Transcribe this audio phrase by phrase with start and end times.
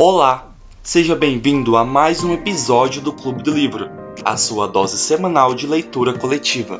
[0.00, 3.90] Olá, seja bem-vindo a mais um episódio do Clube do Livro,
[4.24, 6.78] a sua dose semanal de leitura coletiva.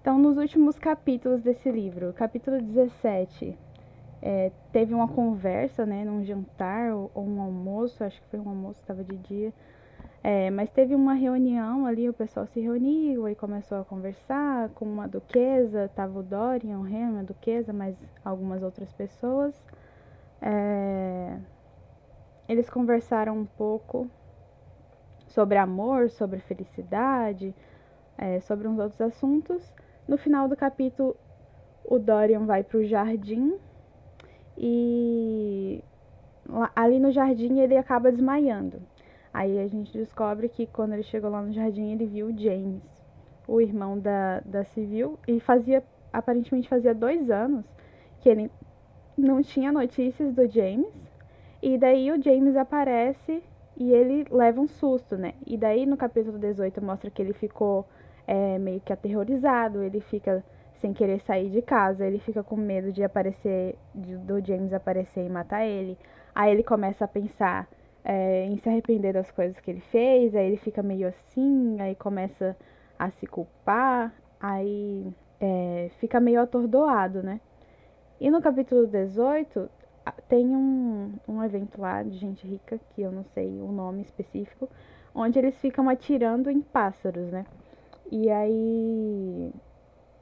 [0.00, 3.58] Então, nos últimos capítulos desse livro, capítulo 17,
[4.22, 8.48] é, teve uma conversa, né, num jantar ou, ou um almoço, acho que foi um
[8.48, 9.52] almoço, estava de dia,
[10.26, 14.86] é, mas teve uma reunião ali, o pessoal se reuniu e começou a conversar com
[14.86, 19.54] uma duquesa, tava o Dorian, o Henry, a duquesa, mas algumas outras pessoas.
[20.40, 21.36] É,
[22.48, 24.08] eles conversaram um pouco
[25.26, 27.54] sobre amor, sobre felicidade,
[28.16, 29.74] é, sobre uns outros assuntos.
[30.08, 31.14] No final do capítulo,
[31.84, 33.58] o Dorian vai para o jardim
[34.56, 35.84] e
[36.74, 38.80] ali no jardim ele acaba desmaiando.
[39.34, 42.80] Aí a gente descobre que quando ele chegou lá no jardim ele viu o James,
[43.48, 47.64] o irmão da, da Civil, e fazia, aparentemente fazia dois anos
[48.20, 48.48] que ele
[49.18, 50.94] não tinha notícias do James.
[51.60, 53.42] E daí o James aparece
[53.76, 55.34] e ele leva um susto, né?
[55.44, 57.84] E daí no capítulo 18 mostra que ele ficou
[58.28, 60.44] é, meio que aterrorizado, ele fica
[60.76, 65.26] sem querer sair de casa, ele fica com medo de aparecer, de, do James aparecer
[65.26, 65.98] e matar ele.
[66.32, 67.68] Aí ele começa a pensar
[68.04, 71.94] é, em se arrepender das coisas que ele fez, aí ele fica meio assim, aí
[71.94, 72.56] começa
[72.98, 75.06] a se culpar, aí
[75.40, 77.40] é, fica meio atordoado, né?
[78.20, 79.68] E no capítulo 18
[80.28, 84.68] tem um, um evento lá de gente rica, que eu não sei o nome específico,
[85.14, 87.46] onde eles ficam atirando em pássaros, né?
[88.12, 89.50] E aí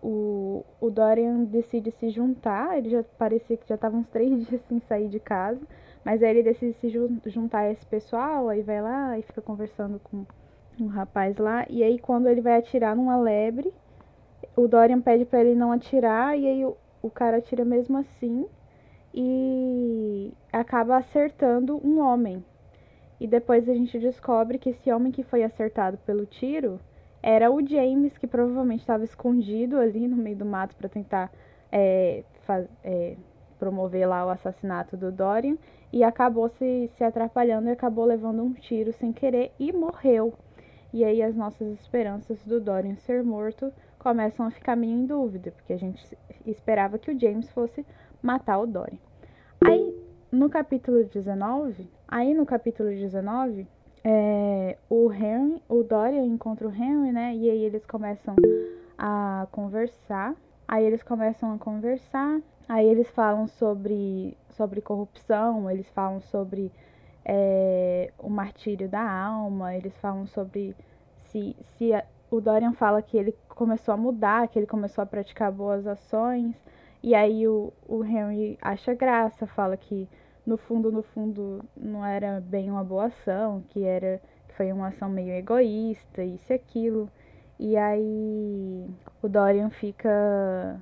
[0.02, 4.60] o, o Dorian decide se juntar, ele já parecia que já estava uns três dias
[4.68, 5.60] sem sair de casa,
[6.04, 6.88] mas aí ele decide se
[7.26, 10.24] juntar a esse pessoal, aí vai lá e fica conversando com
[10.80, 13.72] um rapaz lá, e aí quando ele vai atirar numa lebre,
[14.56, 18.46] o Dorian pede para ele não atirar, e aí o, o cara atira mesmo assim,
[19.14, 22.44] e acaba acertando um homem.
[23.20, 26.80] E depois a gente descobre que esse homem que foi acertado pelo tiro
[27.22, 31.30] era o James, que provavelmente estava escondido ali no meio do mato para tentar
[31.70, 32.24] é,
[32.82, 33.16] é,
[33.62, 35.56] promover lá o assassinato do Dorian
[35.92, 40.34] e acabou se, se atrapalhando e acabou levando um tiro sem querer e morreu.
[40.92, 45.52] E aí as nossas esperanças do Dorian ser morto começam a ficar meio em dúvida,
[45.52, 46.02] porque a gente
[46.44, 47.86] esperava que o James fosse
[48.20, 48.98] matar o Dorian.
[49.64, 49.96] Aí
[50.32, 53.64] no capítulo 19, aí no capítulo 19,
[54.02, 57.32] é, o Henry, o Dorian encontra o Henry, né?
[57.36, 58.34] E aí eles começam
[58.98, 60.34] a conversar.
[60.66, 62.40] Aí eles começam a conversar.
[62.72, 66.72] Aí eles falam sobre, sobre corrupção, eles falam sobre
[67.22, 70.74] é, o martírio da alma, eles falam sobre
[71.18, 75.06] se, se a, o Dorian fala que ele começou a mudar, que ele começou a
[75.06, 76.56] praticar boas ações.
[77.02, 80.08] E aí o, o Henry acha graça, fala que
[80.46, 84.18] no fundo, no fundo, não era bem uma boa ação, que era
[84.48, 87.06] que foi uma ação meio egoísta, isso e aquilo.
[87.58, 88.88] E aí
[89.22, 90.80] o Dorian fica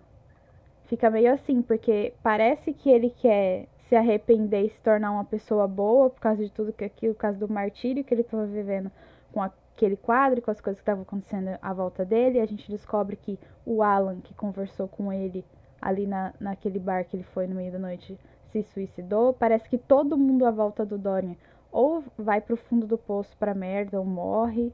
[0.91, 5.69] fica meio assim, porque parece que ele quer se arrepender e se tornar uma pessoa
[5.69, 8.91] boa por causa de tudo que aquilo, por causa do martírio que ele estava vivendo
[9.33, 12.39] com aquele quadro, com as coisas que estavam acontecendo à volta dele.
[12.39, 15.45] E a gente descobre que o Alan, que conversou com ele
[15.81, 18.19] ali na, naquele bar que ele foi no meio da noite,
[18.51, 19.33] se suicidou.
[19.33, 21.37] Parece que todo mundo à volta do Dorian
[21.71, 24.73] ou vai pro fundo do poço pra merda ou morre.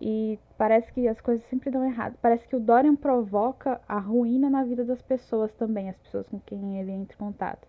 [0.00, 2.16] E parece que as coisas sempre dão errado.
[2.22, 6.38] Parece que o Dorian provoca a ruína na vida das pessoas também, as pessoas com
[6.40, 7.66] quem ele entra em contato.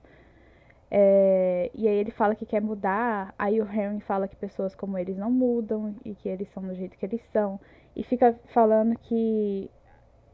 [0.91, 4.97] É, e aí ele fala que quer mudar, aí o Harry fala que pessoas como
[4.97, 7.59] eles não mudam e que eles são do jeito que eles são.
[7.95, 9.69] E fica falando que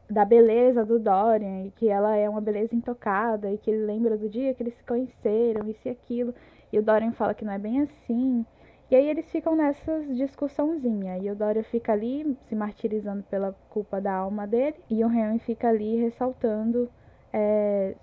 [0.08, 4.16] da beleza do Dorian e que ela é uma beleza intocada e que ele lembra
[4.16, 6.34] do dia que eles se conheceram, isso e aquilo.
[6.72, 8.44] E o Dorian fala que não é bem assim.
[8.90, 11.18] E aí eles ficam nessas discussãozinha.
[11.18, 14.76] E o Dorian fica ali se martirizando pela culpa da alma dele.
[14.88, 16.88] E o Henry fica ali ressaltando
[17.32, 17.96] é,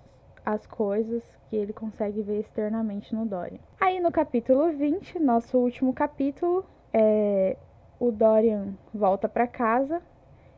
[0.44, 3.58] as coisas que ele consegue ver externamente no Dorian.
[3.80, 7.56] Aí no capítulo 20, nosso último capítulo, é,
[7.98, 10.02] o Dorian volta para casa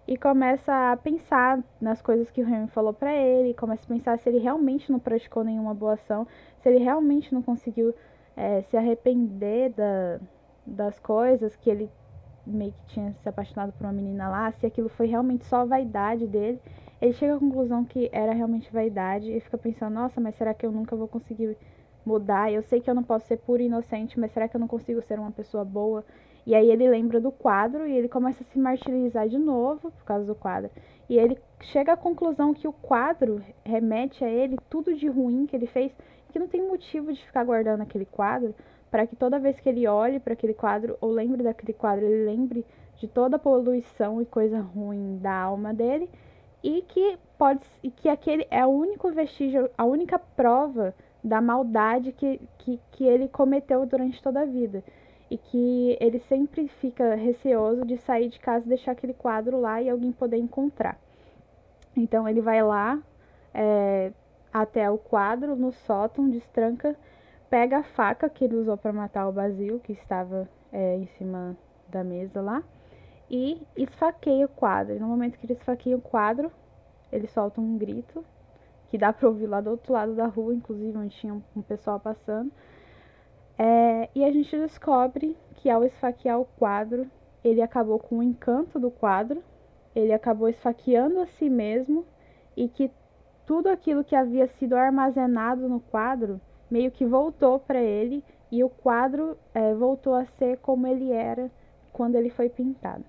[0.08, 4.18] e começa a pensar nas coisas que o Henry falou para ele, começa a pensar
[4.18, 6.26] se ele realmente não praticou nenhuma boa ação,
[6.60, 7.94] se ele realmente não conseguiu
[8.36, 10.20] é, se arrepender da,
[10.66, 11.90] das coisas que ele
[12.46, 16.26] meio que tinha se apaixonado por uma menina lá, se aquilo foi realmente só vaidade
[16.26, 16.60] dele.
[17.00, 20.64] Ele chega à conclusão que era realmente vaidade e fica pensando, nossa, mas será que
[20.64, 21.56] eu nunca vou conseguir
[22.04, 22.52] mudar?
[22.52, 24.68] Eu sei que eu não posso ser puro e inocente, mas será que eu não
[24.68, 26.04] consigo ser uma pessoa boa?
[26.46, 30.04] E aí ele lembra do quadro e ele começa a se martirizar de novo por
[30.04, 30.70] causa do quadro.
[31.08, 35.56] E ele chega à conclusão que o quadro remete a ele tudo de ruim que
[35.56, 35.92] ele fez,
[36.36, 38.54] que não tem motivo de ficar guardando aquele quadro,
[38.90, 42.26] para que toda vez que ele olhe para aquele quadro ou lembre daquele quadro, ele
[42.26, 42.62] lembre
[42.98, 46.10] de toda a poluição e coisa ruim da alma dele
[46.62, 50.94] e que pode e que aquele é o único vestígio, a única prova
[51.24, 54.84] da maldade que, que, que ele cometeu durante toda a vida.
[55.30, 59.80] E que ele sempre fica receoso de sair de casa e deixar aquele quadro lá
[59.80, 61.00] e alguém poder encontrar.
[61.96, 63.02] Então ele vai lá
[63.54, 64.12] é,
[64.62, 66.96] até o quadro no sótão, destranca,
[67.50, 71.54] pega a faca que ele usou para matar o Basil, que estava é, em cima
[71.88, 72.62] da mesa lá,
[73.30, 74.96] e esfaqueia o quadro.
[74.96, 76.50] E no momento que ele esfaqueia o quadro,
[77.12, 78.24] ele solta um grito
[78.88, 82.00] que dá para ouvir lá do outro lado da rua, inclusive onde tinha um pessoal
[82.00, 82.50] passando.
[83.58, 87.06] É, e a gente descobre que ao esfaquear o quadro,
[87.44, 89.42] ele acabou com o encanto do quadro,
[89.94, 92.06] ele acabou esfaqueando a si mesmo
[92.56, 92.90] e que
[93.46, 96.40] tudo aquilo que havia sido armazenado no quadro
[96.70, 101.50] meio que voltou para ele e o quadro é, voltou a ser como ele era
[101.92, 103.04] quando ele foi pintado.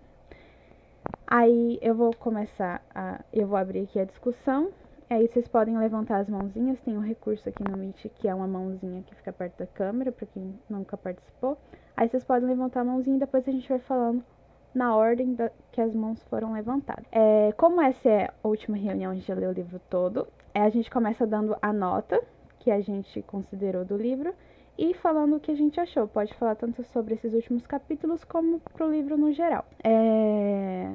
[1.25, 3.19] Aí eu vou começar a.
[3.34, 4.69] Eu vou abrir aqui a discussão.
[5.10, 6.80] Aí vocês podem levantar as mãozinhas.
[6.81, 10.12] Tem um recurso aqui no Meet que é uma mãozinha que fica perto da câmera,
[10.12, 11.57] para quem nunca participou.
[11.95, 14.24] Aí vocês podem levantar a mãozinha e depois a gente vai falando
[14.73, 17.05] na ordem da, que as mãos foram levantadas.
[17.11, 20.89] É, como essa é a última reunião, já leu o livro todo, é, a gente
[20.89, 22.21] começa dando a nota
[22.59, 24.33] que a gente considerou do livro
[24.77, 26.07] e falando o que a gente achou.
[26.07, 29.65] Pode falar tanto sobre esses últimos capítulos como pro livro no geral.
[29.83, 30.93] É...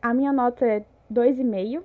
[0.00, 1.82] A minha nota é 2,5,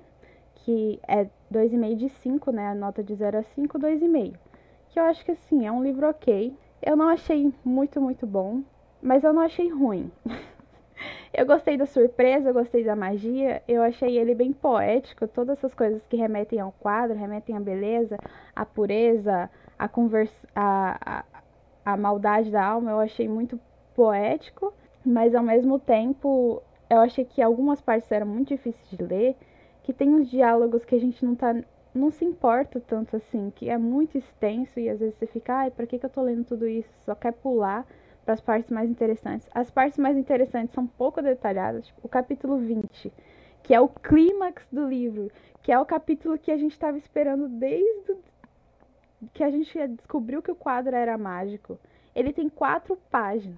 [0.56, 2.68] que é 2,5 de 5, né?
[2.68, 4.34] A nota de 0 a 5, 2,5.
[4.90, 6.54] Que eu acho que assim, é um livro ok.
[6.82, 8.62] Eu não achei muito, muito bom,
[9.02, 10.10] mas eu não achei ruim.
[11.32, 15.74] eu gostei da surpresa, eu gostei da magia, eu achei ele bem poético, todas essas
[15.74, 18.18] coisas que remetem ao quadro, remetem à beleza,
[18.54, 20.34] à pureza, a, conversa,
[21.98, 23.58] maldade da alma eu achei muito
[23.94, 24.72] poético,
[25.04, 29.36] mas ao mesmo tempo eu achei que algumas partes eram muito difíceis de ler,
[29.82, 31.54] que tem uns diálogos que a gente não tá
[31.94, 35.70] não se importa tanto assim, que é muito extenso e às vezes você fica, ai,
[35.70, 36.90] pra que, que eu tô lendo tudo isso?
[37.04, 37.86] Só quer pular
[38.28, 39.48] para as partes mais interessantes.
[39.54, 43.10] As partes mais interessantes são pouco detalhadas, tipo, o capítulo 20,
[43.62, 45.30] que é o clímax do livro,
[45.62, 48.16] que é o capítulo que a gente estava esperando desde
[49.32, 51.78] que a gente descobriu que o quadro era mágico.
[52.14, 53.56] Ele tem quatro páginas.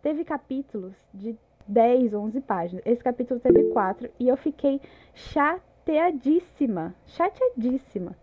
[0.00, 1.36] Teve capítulos de
[1.68, 2.86] 10, 11 páginas.
[2.86, 4.80] Esse capítulo teve quatro e eu fiquei
[5.12, 6.94] chateadíssima.
[7.04, 8.16] Chateadíssima.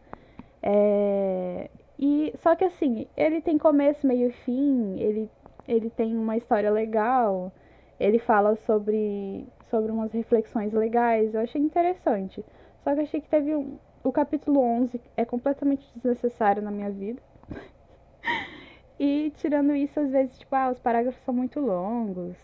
[0.63, 1.69] É...
[1.99, 5.29] E só que assim, ele tem começo, meio e fim, ele,
[5.67, 7.51] ele tem uma história legal,
[7.99, 12.43] ele fala sobre, sobre umas reflexões legais, eu achei interessante.
[12.83, 17.21] Só que achei que teve um, o capítulo 11 é completamente desnecessário na minha vida.
[18.99, 22.35] e tirando isso, às vezes, tipo, ah, os parágrafos são muito longos.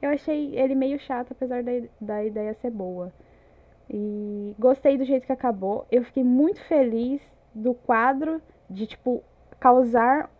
[0.00, 3.12] Eu achei ele meio chato, apesar da, da ideia ser boa.
[3.90, 5.86] E gostei do jeito que acabou.
[5.90, 7.20] Eu fiquei muito feliz
[7.54, 9.22] do quadro, de, tipo,
[9.58, 10.30] causar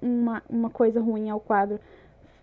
[0.00, 1.78] uma, uma coisa ruim ao quadro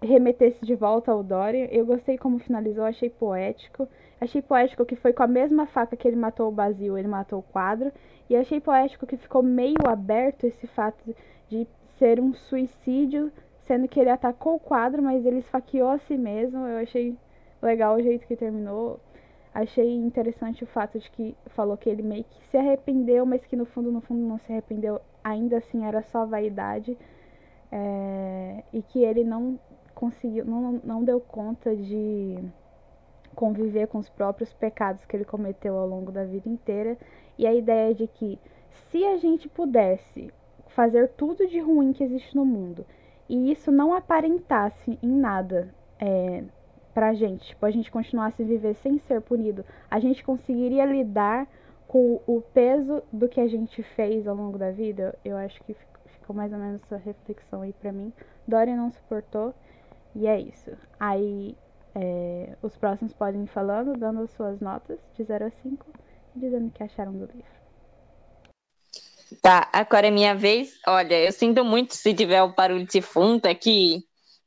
[0.02, 1.66] remetesse de volta ao Dorian.
[1.66, 3.88] Eu gostei como finalizou, achei poético.
[4.20, 7.40] Achei poético que foi com a mesma faca que ele matou o Basil, ele matou
[7.40, 7.92] o quadro.
[8.30, 11.16] E achei poético que ficou meio aberto esse fato
[11.50, 13.32] de ser um suicídio,
[13.68, 16.66] sendo que ele atacou o quadro, mas ele esfaqueou a si mesmo.
[16.66, 17.16] Eu achei
[17.62, 19.00] legal o jeito que terminou.
[19.54, 23.56] Achei interessante o fato de que falou que ele meio que se arrependeu, mas que
[23.56, 25.02] no fundo, no fundo não se arrependeu.
[25.24, 26.98] Ainda assim era só vaidade.
[27.72, 28.64] É...
[28.74, 29.58] e que ele não
[29.96, 32.38] conseguiu, não, não deu conta de
[33.34, 36.98] conviver com os próprios pecados que ele cometeu ao longo da vida inteira.
[37.38, 38.40] E a ideia de que
[38.72, 40.34] se a gente pudesse
[40.68, 42.86] fazer tudo de ruim que existe no mundo
[43.28, 46.44] e isso não aparentasse em nada é,
[46.94, 51.48] pra gente, tipo, a gente continuasse a viver sem ser punido, a gente conseguiria lidar
[51.92, 55.14] com o peso do que a gente fez ao longo da vida?
[55.26, 58.14] Eu acho que ficou mais ou menos essa reflexão aí pra mim.
[58.48, 59.54] Dorian não suportou
[60.16, 60.72] e é isso.
[60.98, 61.54] Aí
[61.94, 65.86] é, os próximos podem ir falando, dando as suas notas de 0 a 5
[66.34, 67.44] e dizendo o que acharam do livro.
[69.42, 70.72] Tá, agora é minha vez.
[70.88, 74.00] Olha, eu sinto muito se tiver o barulho de fundo aqui.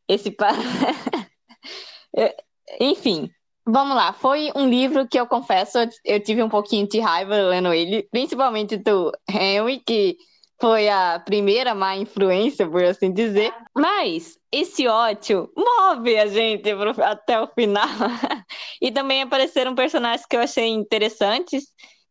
[0.09, 0.31] Esse.
[0.31, 0.49] Pa...
[2.81, 3.31] Enfim,
[3.67, 4.13] vamos lá.
[4.13, 8.77] Foi um livro que eu confesso, eu tive um pouquinho de raiva lendo ele, principalmente
[8.77, 10.17] do Henry, que
[10.61, 13.53] foi a primeira má influência, por assim dizer.
[13.77, 16.71] Mas esse ódio move a gente
[17.03, 17.89] até o final.
[18.81, 21.65] e também apareceram personagens que eu achei interessantes,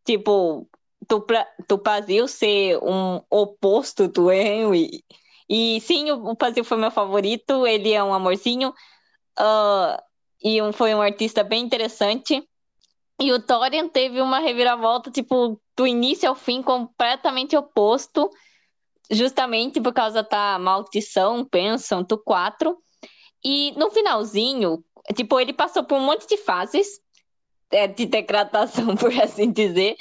[0.06, 0.68] tipo
[1.68, 5.04] Tupazil ser um oposto do Henry.
[5.50, 8.74] E sim, o Pazil foi meu favorito, ele é um amorzinho.
[9.40, 10.02] Uh,
[10.44, 12.44] e um, foi um artista bem interessante.
[13.22, 18.30] E o Thorian teve uma reviravolta, tipo, do início ao fim, completamente oposto,
[19.10, 22.78] justamente por causa da maldição, pensam, do 4.
[23.44, 24.84] E no finalzinho,
[25.16, 27.00] tipo, ele passou por um monte de fases
[27.72, 29.96] é, de degradação, por assim dizer.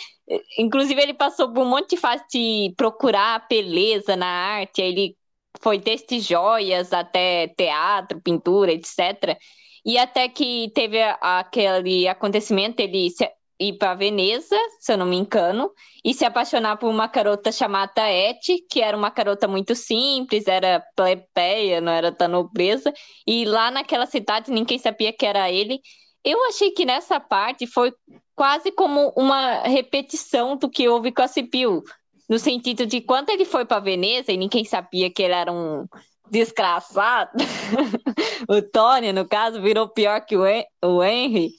[0.59, 5.17] Inclusive, ele passou por um monte de fase de procurar beleza na arte, ele
[5.61, 9.37] foi desde joias até teatro, pintura, etc.
[9.85, 13.29] E até que teve aquele acontecimento, ele se,
[13.63, 15.71] ir para Veneza, se eu não me engano,
[16.05, 20.83] e se apaixonar por uma garota chamada Eti, que era uma garota muito simples, era
[20.97, 22.93] plebeia, não era da nobreza,
[23.27, 25.81] e lá naquela cidade ninguém sabia que era ele.
[26.25, 27.93] Eu achei que nessa parte foi
[28.35, 31.83] quase como uma repetição do que houve com a Cipil,
[32.29, 35.87] no sentido de quando ele foi para Veneza e ninguém sabia que ele era um
[36.31, 37.33] desgraçado,
[38.49, 41.51] o Tony, no caso, virou pior que o Henry,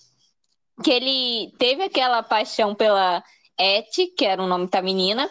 [0.83, 3.23] que ele teve aquela paixão pela
[3.57, 5.29] Etty, que era o nome da menina,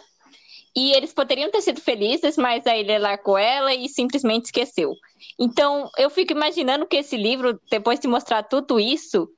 [0.75, 4.95] e eles poderiam ter sido felizes, mas aí ele largou ela e simplesmente esqueceu.
[5.39, 9.29] Então, eu fico imaginando que esse livro, depois de mostrar tudo isso,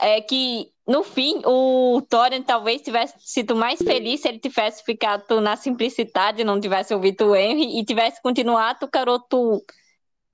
[0.00, 5.40] é que no fim o Thorin talvez tivesse sido mais feliz se ele tivesse ficado
[5.40, 9.62] na simplicidade, não tivesse ouvido o Henry e tivesse continuado o garoto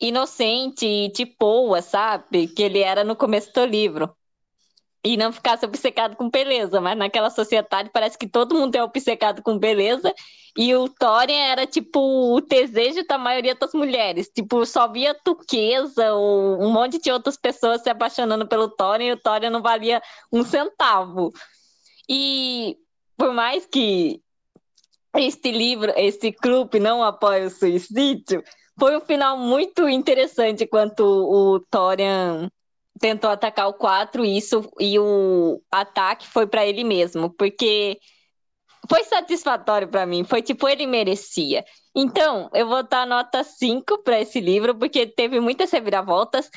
[0.00, 2.48] inocente e de boa, sabe?
[2.48, 4.17] Que ele era no começo do livro
[5.04, 9.42] e não ficasse obcecado com beleza, mas naquela sociedade parece que todo mundo é obcecado
[9.42, 10.12] com beleza
[10.56, 12.00] e o Thorin era tipo
[12.34, 17.36] o desejo da maioria das mulheres, tipo só via turquesa ou um monte de outras
[17.36, 20.02] pessoas se apaixonando pelo Thorin e o Thorin não valia
[20.32, 21.32] um centavo.
[22.08, 22.76] E
[23.16, 24.20] por mais que
[25.16, 28.42] este livro, este clube não apoie o suicídio,
[28.78, 32.48] foi um final muito interessante quanto o Thorin
[32.98, 37.98] tentou atacar o 4 isso e o ataque foi para ele mesmo, porque
[38.88, 41.64] foi satisfatório para mim, foi tipo ele merecia.
[41.94, 46.50] Então, eu vou dar nota 5 para esse livro, porque teve muitas reviravoltas.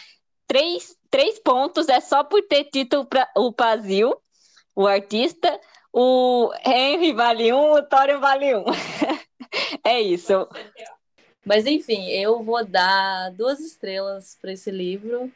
[0.48, 4.16] Três, três pontos é só por ter tido o Pazil,
[4.76, 5.60] o artista,
[5.94, 8.66] o Henry vale um, o Thorin vale um.
[9.84, 10.48] é isso.
[11.46, 15.32] Mas enfim, eu vou dar duas estrelas para esse livro.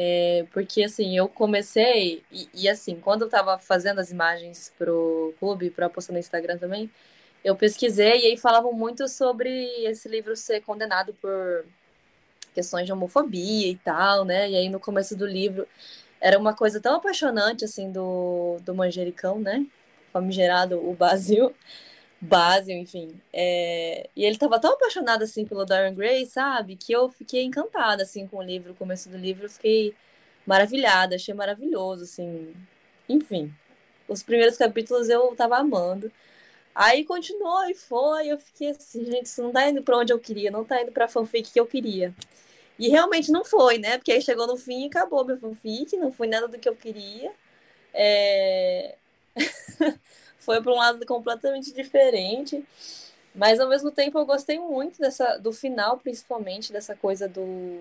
[0.00, 5.34] É, porque assim, eu comecei, e, e, assim, quando eu tava fazendo as imagens pro
[5.40, 6.88] clube, para postar no Instagram também,
[7.42, 9.50] eu pesquisei e aí falavam muito sobre
[9.84, 11.64] esse livro ser condenado por
[12.54, 14.48] questões de homofobia e tal, né?
[14.48, 15.66] E aí no começo do livro
[16.20, 19.66] era uma coisa tão apaixonante assim do, do manjericão, né?
[20.12, 21.52] Famigerado, o Basil.
[22.20, 23.20] Basil, enfim.
[23.32, 24.08] É...
[24.16, 26.76] E ele tava tão apaixonado, assim, pelo Dorian Gray, sabe?
[26.76, 29.46] Que eu fiquei encantada, assim, com o livro, o começo do livro.
[29.46, 29.94] Eu fiquei
[30.46, 32.54] maravilhada, achei maravilhoso, assim.
[33.08, 33.52] Enfim,
[34.08, 36.10] os primeiros capítulos eu tava amando.
[36.74, 40.18] Aí continuou e foi, eu fiquei assim, gente, isso não tá indo pra onde eu
[40.18, 42.14] queria, não tá indo pra fanfic que eu queria.
[42.78, 43.98] E realmente não foi, né?
[43.98, 46.76] Porque aí chegou no fim e acabou meu fanfic, não foi nada do que eu
[46.76, 47.32] queria.
[47.92, 48.96] É...
[50.38, 52.64] foi para um lado completamente diferente.
[53.34, 57.80] Mas ao mesmo tempo eu gostei muito dessa do final, principalmente dessa coisa do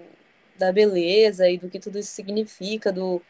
[0.57, 3.21] da beleza e do que tudo isso significa, do,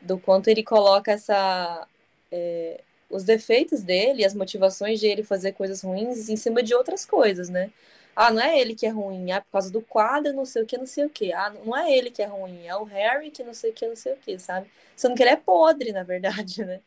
[0.00, 1.86] do quanto ele coloca essa
[2.32, 7.04] é, os defeitos dele, as motivações de ele fazer coisas ruins em cima de outras
[7.04, 7.72] coisas, né?
[8.14, 10.66] Ah, não é ele que é ruim, ah, por causa do quadro, não sei o
[10.66, 11.32] que, não sei o que.
[11.32, 13.86] Ah, não é ele que é ruim, é o Harry que não sei o que,
[13.86, 14.70] não sei o que, sabe?
[14.96, 16.80] Sendo que ele é podre, na verdade, né?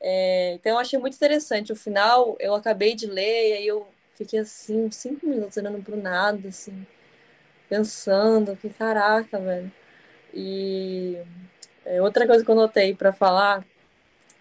[0.00, 1.72] É, então eu achei muito interessante.
[1.72, 5.96] O final eu acabei de ler e aí eu fiquei assim, cinco minutos olhando pro
[5.96, 6.86] nada, assim,
[7.68, 9.72] pensando, que caraca, velho.
[10.34, 11.18] E
[11.84, 13.64] é, outra coisa que eu notei para falar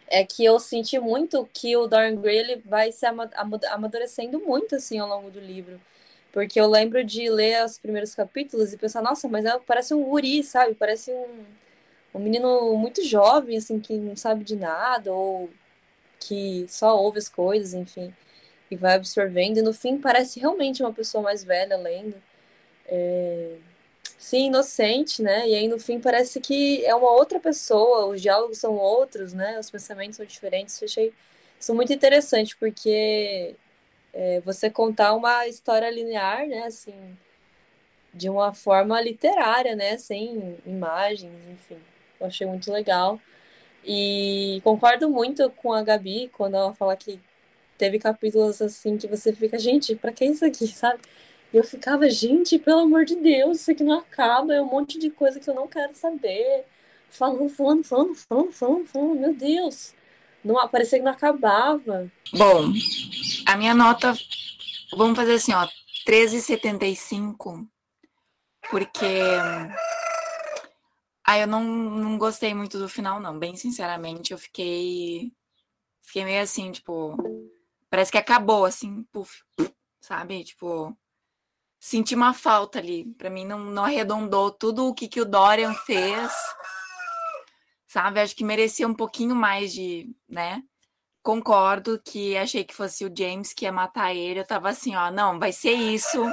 [0.08, 5.00] é que eu senti muito que o Dorian Gray ele vai se amadurecendo muito assim
[5.00, 5.80] ao longo do livro.
[6.32, 10.04] Porque eu lembro de ler os primeiros capítulos e pensar, nossa, mas é, parece um
[10.04, 10.76] guri, sabe?
[10.76, 11.46] Parece um
[12.14, 15.50] um menino muito jovem, assim, que não sabe de nada, ou
[16.20, 18.14] que só ouve as coisas, enfim,
[18.72, 22.16] e vai absorvendo, e no fim parece realmente uma pessoa mais velha lendo.
[22.88, 23.56] É...
[24.18, 25.48] Sim, inocente, né?
[25.48, 29.60] E aí no fim parece que é uma outra pessoa, os diálogos são outros, né?
[29.60, 30.82] Os pensamentos são diferentes.
[30.82, 31.14] Eu achei
[31.60, 33.56] isso muito interessante, porque
[34.14, 37.18] é, você contar uma história linear, né, assim,
[38.14, 41.78] de uma forma literária, né, sem imagens, enfim.
[42.20, 43.20] Eu achei muito legal.
[43.86, 47.20] E concordo muito com a Gabi quando ela fala que
[47.78, 51.00] teve capítulos assim que você fica, gente, pra que isso aqui, sabe?
[51.54, 55.00] E eu ficava, gente, pelo amor de Deus, isso aqui não acaba, é um monte
[55.00, 56.66] de coisa que eu não quero saber.
[57.10, 59.94] Falando, falando, falando, falando, falando, falando, meu Deus.
[60.44, 62.12] Não, parecia que não acabava.
[62.34, 62.74] Bom,
[63.46, 64.14] a minha nota,
[64.96, 65.68] vamos fazer assim, ó,
[66.06, 67.66] 13,75,
[68.70, 69.06] porque
[71.30, 73.38] ah, eu não, não gostei muito do final, não.
[73.38, 75.34] Bem sinceramente, eu fiquei.
[76.02, 77.18] Fiquei meio assim, tipo.
[77.90, 79.44] Parece que acabou, assim, puf,
[80.00, 80.46] sabe?
[80.46, 80.98] Tipo.
[81.80, 83.06] Senti uma falta ali.
[83.18, 86.32] Pra mim, não, não arredondou tudo o que, que o Dorian fez.
[87.88, 88.22] Sabe?
[88.22, 90.64] Acho que merecia um pouquinho mais de, né?
[91.22, 94.40] Concordo que achei que fosse o James que ia matar ele.
[94.40, 96.24] Eu tava assim, ó, não, vai ser isso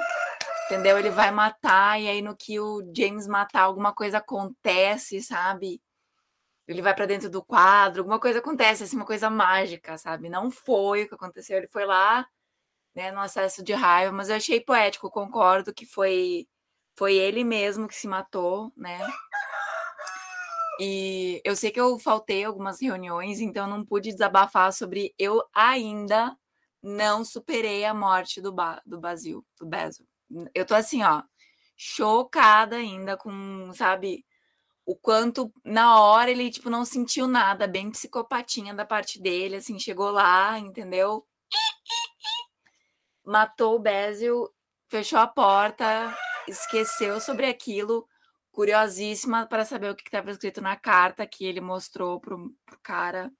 [0.67, 0.99] entendeu?
[0.99, 5.81] Ele vai matar, e aí no que o James matar, alguma coisa acontece, sabe?
[6.67, 10.29] Ele vai para dentro do quadro, alguma coisa acontece, assim, uma coisa mágica, sabe?
[10.29, 12.27] Não foi o que aconteceu, ele foi lá,
[12.95, 16.49] né, no acesso de raiva, mas eu achei poético, concordo que foi
[16.97, 19.01] foi ele mesmo que se matou, né?
[20.81, 26.37] E eu sei que eu faltei algumas reuniões, então não pude desabafar sobre eu ainda
[26.83, 30.07] não superei a morte do, ba do Basil, do Basil
[30.55, 31.23] eu tô assim, ó,
[31.77, 34.25] chocada ainda com, sabe,
[34.87, 39.79] o quanto na hora ele, tipo, não sentiu nada, bem psicopatinha da parte dele, assim,
[39.79, 41.27] chegou lá, entendeu?
[43.25, 44.49] Matou o Basil,
[44.91, 46.17] fechou a porta,
[46.47, 48.07] esqueceu sobre aquilo,
[48.53, 53.33] curiosíssima para saber o que estava escrito na carta que ele mostrou pro, pro cara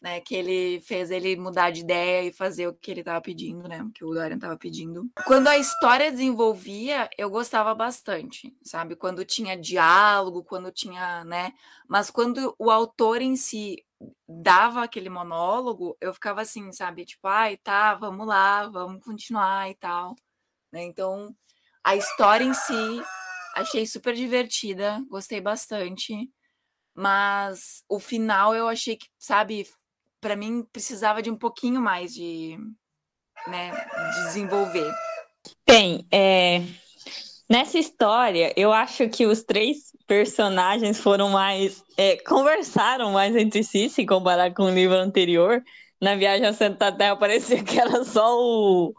[0.00, 3.68] né, que ele fez ele mudar de ideia e fazer o que ele estava pedindo,
[3.68, 5.10] né, o que o Dorian estava pedindo.
[5.26, 8.96] Quando a história desenvolvia, eu gostava bastante, sabe?
[8.96, 11.52] Quando tinha diálogo, quando tinha, né?
[11.86, 13.84] Mas quando o autor em si
[14.26, 17.04] dava aquele monólogo, eu ficava assim, sabe?
[17.04, 20.14] Tipo, ai, tá, vamos lá, vamos continuar e tal,
[20.72, 20.82] né?
[20.82, 21.34] Então,
[21.84, 23.02] a história em si
[23.54, 26.30] achei super divertida, gostei bastante.
[26.94, 29.66] Mas o final eu achei que, sabe,
[30.20, 32.58] para mim precisava de um pouquinho mais de,
[33.46, 34.92] né, de desenvolver.
[35.66, 36.62] Bem, é,
[37.48, 41.82] nessa história, eu acho que os três personagens foram mais.
[41.96, 45.62] É, conversaram mais entre si, se comparar com o livro anterior.
[46.00, 48.94] Na viagem ao Santa Terra parecia que era só o,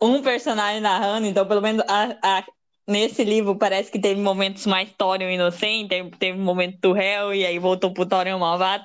[0.00, 2.44] um personagem narrando, então pelo menos a, a,
[2.86, 7.46] nesse livro parece que teve momentos mais Thorium inocente, teve, teve momento do réu, e
[7.46, 8.84] aí voltou pro Thorium malvado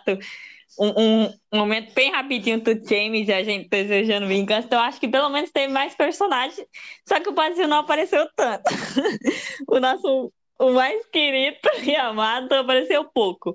[0.80, 4.68] um, um, momento bem rapidinho do James e a gente desejando vingança.
[4.68, 6.66] Então, acho que pelo menos teve mais personagens.
[7.08, 8.64] Só que o Basil não apareceu tanto.
[9.68, 13.54] o nosso o mais querido e amado apareceu pouco.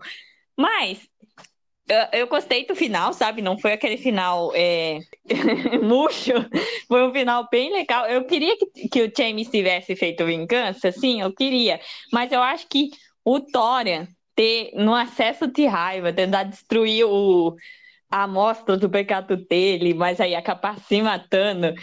[0.56, 1.08] Mas
[1.88, 3.40] eu, eu gostei do final, sabe?
[3.40, 4.98] Não foi aquele final é,
[5.82, 6.34] murcho.
[6.86, 8.06] Foi um final bem legal.
[8.06, 11.80] Eu queria que, que o James tivesse feito vingança, sim, eu queria.
[12.12, 12.90] Mas eu acho que
[13.24, 14.06] o Thorian
[14.38, 17.56] ter, no acesso de raiva, tentar destruir o,
[18.08, 21.74] a amostra do pecado dele, mas aí acabar se matando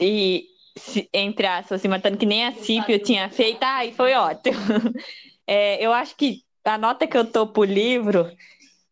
[0.00, 4.56] e, se, entre aspas, se matando que nem a Cípio tinha feito, ai, foi ótimo.
[5.50, 8.30] É, eu acho que a nota que eu tô pro livro,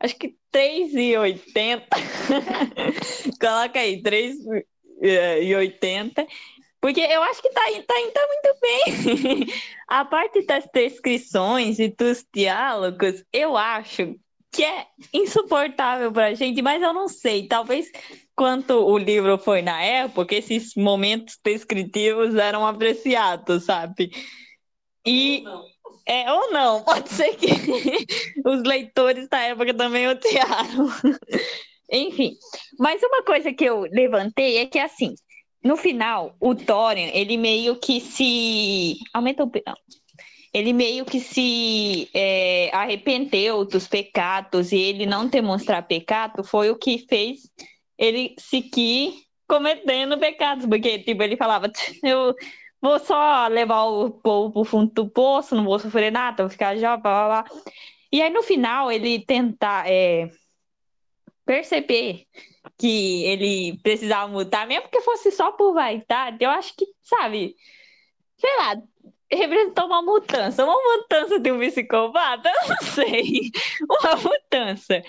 [0.00, 1.82] acho que 3,80.
[3.38, 6.26] Coloca aí, 3,80.
[6.86, 9.46] Porque eu acho que tá, tá, tá muito bem.
[9.90, 14.14] A parte das descrições e dos diálogos, eu acho
[14.52, 17.48] que é insuportável pra gente, mas eu não sei.
[17.48, 17.90] Talvez
[18.36, 24.12] quanto o livro foi na época, esses momentos descritivos eram apreciados, sabe?
[25.04, 25.42] E.
[25.42, 25.64] Não.
[26.06, 27.48] É, ou não, pode ser que
[28.46, 30.88] os leitores da época também odiaram.
[31.90, 32.36] Enfim,
[32.78, 35.16] mas uma coisa que eu levantei é que, assim,
[35.66, 38.98] no final, o Thorin, ele meio que se.
[39.12, 39.50] Aumenta o.
[40.54, 46.78] Ele meio que se é, arrependeu dos pecados e ele não demonstrar pecado foi o
[46.78, 47.50] que fez
[47.98, 49.12] ele seguir
[49.46, 51.70] cometendo pecados, porque tipo, ele falava,
[52.02, 52.34] eu
[52.80, 56.76] vou só levar o povo pro fundo do poço, não vou sofrer nada, vou ficar
[56.76, 57.60] já, blá, blá, blá.
[58.10, 60.30] E aí no final ele tentar é,
[61.44, 62.26] perceber
[62.78, 67.56] que ele precisava mudar, mesmo que fosse só por vaidade, eu acho que, sabe,
[68.36, 68.76] sei lá,
[69.30, 73.50] representou uma mudança, uma mudança de um psicopata, eu não sei,
[73.82, 75.02] uma mudança.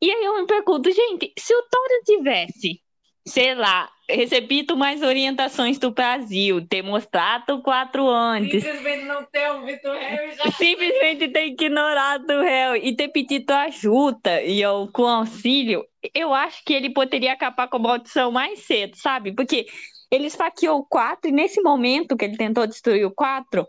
[0.00, 2.81] E aí eu me pergunto, gente, se o Toro tivesse
[3.26, 8.62] sei lá, recebido mais orientações do Brasil, ter mostrado quatro antes.
[8.62, 10.50] Simplesmente não ter ouvido o réu já.
[10.52, 16.64] Simplesmente ter ignorado o réu e ter pedido ajuda e eu, com auxílio, eu acho
[16.64, 19.32] que ele poderia acabar com a maldição mais cedo, sabe?
[19.32, 19.66] Porque
[20.10, 23.66] ele esfaqueou o 4 e nesse momento que ele tentou destruir o 4,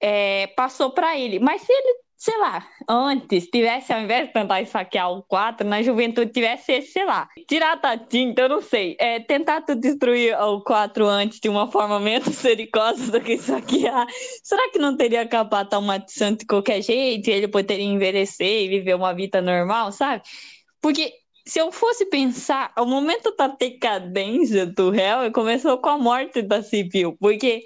[0.00, 1.38] é, passou para ele.
[1.38, 5.82] Mas se ele sei lá, antes tivesse, ao invés de tentar esfaquear o 4, na
[5.82, 11.06] juventude tivesse, sei lá, tirar da tinta, eu não sei, é, tentar destruir o 4
[11.06, 14.06] antes de uma forma menos sericosa do que esfaquear.
[14.42, 18.94] Será que não teria acabado traumatizando de qualquer jeito e ele poderia envelhecer e viver
[18.94, 20.22] uma vida normal, sabe?
[20.80, 21.12] Porque
[21.46, 26.62] se eu fosse pensar, o momento da decadência do réu começou com a morte da
[26.62, 27.64] Cipil, porque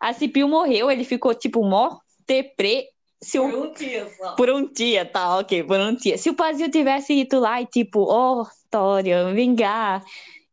[0.00, 2.88] a Cipil morreu, ele ficou tipo mó deprê
[3.22, 4.34] se Por um dia só.
[4.34, 6.18] Por um dia, tá, ok, por um dia.
[6.18, 10.02] Se o Pazio tivesse ido lá e tipo, oh, Tória, vingar,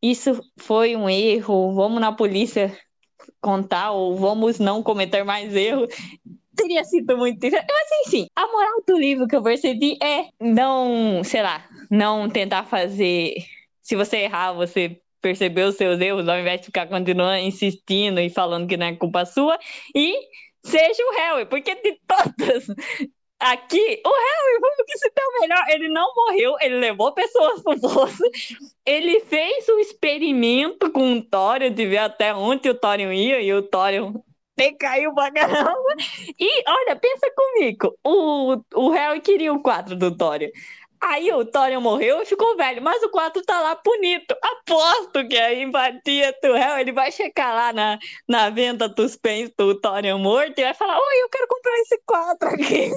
[0.01, 2.77] isso foi um erro, vamos na polícia
[3.41, 5.89] contar ou vamos não cometer mais erros,
[6.55, 7.67] teria sido muito diferente.
[7.69, 12.65] Mas enfim, a moral do livro que eu percebi é não, sei lá, não tentar
[12.65, 13.36] fazer.
[13.82, 18.29] Se você errar, você percebeu os seus erros, ao invés de ficar continuando insistindo e
[18.29, 19.58] falando que não é culpa sua.
[19.95, 20.15] E
[20.63, 22.67] seja o Harry, porque de todas
[23.39, 25.63] aqui, o Harry o que se deu melhor.
[25.69, 28.23] Ele não morreu, ele levou pessoas pro poço,
[28.85, 33.53] ele fez um experimento com o Thorium de ver até onde o Thorium ia e
[33.53, 34.21] o Thorium
[34.77, 35.95] caiu pra caramba.
[36.37, 40.51] E olha, pensa comigo, o, o Harry queria o quadro do Thorium.
[41.01, 44.35] Aí o Thorium morreu e ficou velho, mas o 4 tá lá bonito.
[44.41, 49.49] Aposto que a empatia do réu, ele vai checar lá na, na venda dos pens
[49.57, 52.91] do Thorium morto e vai falar: Oi, eu quero comprar esse 4 aqui.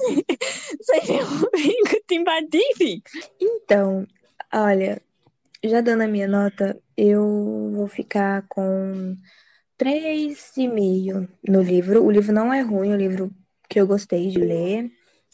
[0.82, 2.02] Seria um vinco
[2.50, 3.02] de enfim.
[3.40, 4.06] Então,
[4.52, 5.00] olha,
[5.62, 9.16] já dando a minha nota, eu vou ficar com
[9.78, 12.04] 3,5 no livro.
[12.04, 13.30] O livro não é ruim, é um livro
[13.68, 14.90] que eu gostei de ler,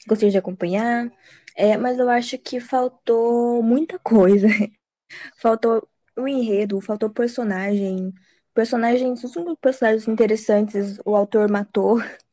[0.06, 1.10] gostei de acompanhar.
[1.58, 4.46] É, mas eu acho que faltou muita coisa.
[5.40, 8.12] faltou o enredo, faltou personagem.
[8.54, 9.22] Personagens,
[9.60, 11.98] personagens interessantes, o autor matou.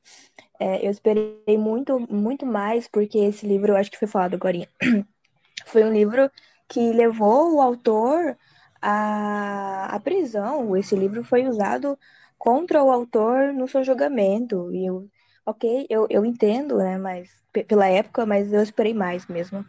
[0.59, 4.69] É, eu esperei muito, muito mais, porque esse livro, eu acho que foi falado agora.
[5.67, 6.29] Foi um livro
[6.67, 8.37] que levou o autor
[8.81, 10.75] à, à prisão.
[10.77, 11.97] Esse livro foi usado
[12.37, 14.71] contra o autor no seu julgamento.
[14.73, 15.09] E eu,
[15.45, 19.65] ok, eu, eu entendo, né, mas pela época, mas eu esperei mais mesmo.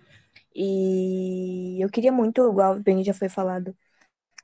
[0.54, 3.76] E eu queria muito, igual bem já foi falado,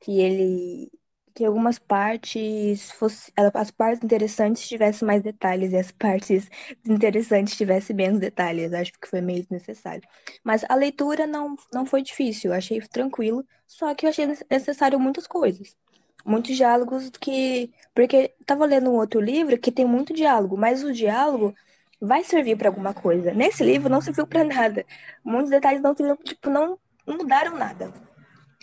[0.02, 0.90] que ele
[1.34, 6.48] que algumas partes fosse, as partes interessantes tivessem mais detalhes e as partes
[6.86, 8.72] interessantes tivessem menos detalhes.
[8.74, 10.02] Acho que foi meio desnecessário.
[10.44, 15.26] Mas a leitura não, não foi difícil, achei tranquilo, só que eu achei necessário muitas
[15.26, 15.76] coisas
[16.24, 17.70] muitos diálogos que.
[17.94, 21.54] Porque tava lendo um outro livro que tem muito diálogo, mas o diálogo
[22.00, 23.32] vai servir para alguma coisa.
[23.32, 24.84] Nesse livro não serviu para nada.
[25.24, 27.92] Muitos detalhes não, tipo, não mudaram nada.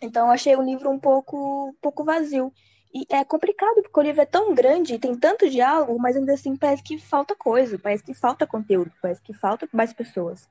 [0.02, 2.52] Então eu achei o livro um pouco, um pouco vazio.
[2.93, 6.56] E é complicado, porque o livro é tão grande tem tanto diálogo, mas ainda assim
[6.56, 10.50] parece que falta coisa, parece que falta conteúdo, parece que falta mais pessoas.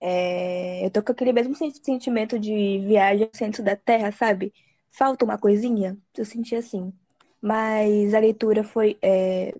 [0.00, 0.84] É...
[0.86, 4.52] eu tô com aquele mesmo sentimento de viagem ao centro da Terra, sabe?
[4.96, 5.98] Falta uma coisinha?
[6.16, 6.92] Eu senti assim.
[7.40, 9.54] Mas a leitura foi é,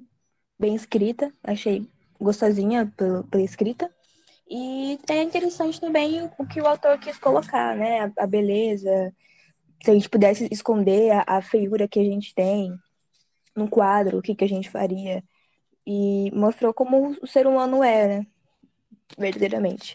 [0.59, 1.89] bem escrita, achei
[2.21, 3.93] gostosinha pela, pela, escrita.
[4.49, 8.01] E é interessante também o que o autor quis colocar, né?
[8.01, 9.15] A, a beleza,
[9.83, 12.75] se a gente pudesse esconder a, a, feiura que a gente tem
[13.57, 15.23] no quadro, o que, que a gente faria.
[15.87, 18.27] E mostrou como o ser humano é, né?
[19.19, 19.95] Verdadeiramente.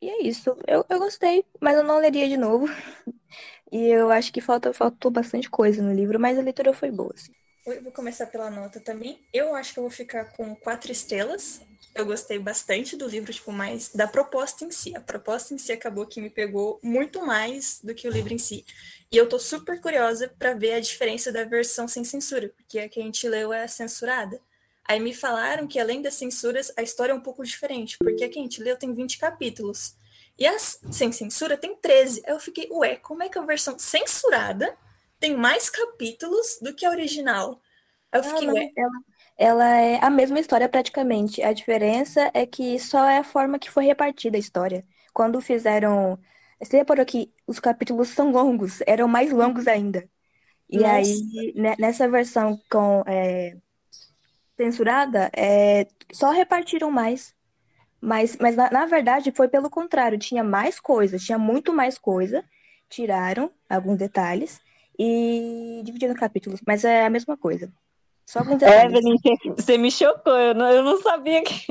[0.00, 0.56] E é isso.
[0.66, 2.66] Eu, eu gostei, mas eu não leria de novo.
[3.72, 7.12] E eu acho que falta, faltou bastante coisa no livro, mas a leitura foi boa.
[7.14, 7.32] Assim.
[7.66, 9.18] Eu vou começar pela nota também.
[9.32, 11.60] Eu acho que eu vou ficar com quatro estrelas.
[11.94, 14.94] Eu gostei bastante do livro, tipo, mais da proposta em si.
[14.96, 18.38] A proposta em si acabou que me pegou muito mais do que o livro em
[18.38, 18.64] si.
[19.12, 22.88] E eu tô super curiosa para ver a diferença da versão sem censura, porque a
[22.88, 24.40] que a gente leu é censurada.
[24.88, 28.28] Aí me falaram que além das censuras, a história é um pouco diferente, porque a
[28.28, 29.94] que a gente leu tem 20 capítulos.
[30.40, 32.22] E a sem censura tem 13.
[32.26, 34.74] Eu fiquei, ué, como é que a versão censurada
[35.20, 37.60] tem mais capítulos do que a original?
[38.10, 38.72] Eu fiquei, não, ué.
[38.74, 38.92] Ela,
[39.36, 41.42] ela é a mesma história praticamente.
[41.42, 44.82] A diferença é que só é a forma que foi repartida a história.
[45.12, 46.18] Quando fizeram.
[46.58, 50.08] Você reparou que os capítulos são longos, eram mais longos ainda.
[50.68, 50.92] E Nossa.
[50.92, 53.56] aí, né, nessa versão com é,
[54.56, 57.34] censurada, é, só repartiram mais.
[58.00, 62.42] Mas, mas na, na, verdade foi pelo contrário, tinha mais coisa, tinha muito mais coisa,
[62.88, 64.60] tiraram alguns detalhes
[64.98, 67.70] e dividindo capítulos, mas é a mesma coisa.
[68.26, 68.94] Só alguns detalhes.
[68.94, 71.66] Evelyn, você- você me chocou, eu não, eu não sabia que.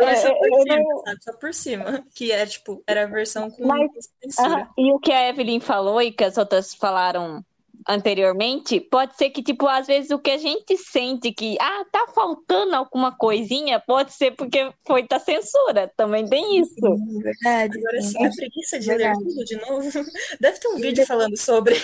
[0.00, 1.22] Eu só por eu cima, não- sabe?
[1.22, 2.04] Só por cima.
[2.14, 3.90] Que é, tipo, era a versão com Mas-
[4.22, 4.48] censura.
[4.48, 7.42] Aham, E o que a Evelyn falou e que as outras falaram
[7.88, 12.06] anteriormente, pode ser que, tipo, às vezes o que a gente sente que, ah, tá
[12.14, 16.74] faltando alguma coisinha, pode ser porque foi da censura, também tem isso.
[16.74, 17.78] Sim, verdade.
[17.78, 18.26] Agora sim.
[18.26, 19.24] a preguiça de ler Verdade.
[19.24, 19.90] tudo de novo.
[20.40, 21.76] Deve ter um vídeo falando sobre.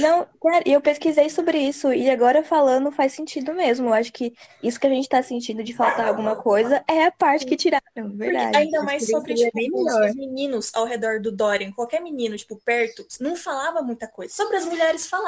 [0.00, 3.88] Não, cara, e eu pesquisei sobre isso e agora falando faz sentido mesmo.
[3.88, 7.10] Eu acho que isso que a gente tá sentindo de faltar alguma coisa é a
[7.12, 8.56] parte que tiraram, Porque verdade.
[8.56, 13.06] ainda Acho mais sobre tipo, os meninos ao redor do Dorian, qualquer menino, tipo, perto,
[13.20, 14.34] não falava muita coisa.
[14.34, 15.27] Sobre as mulheres falava,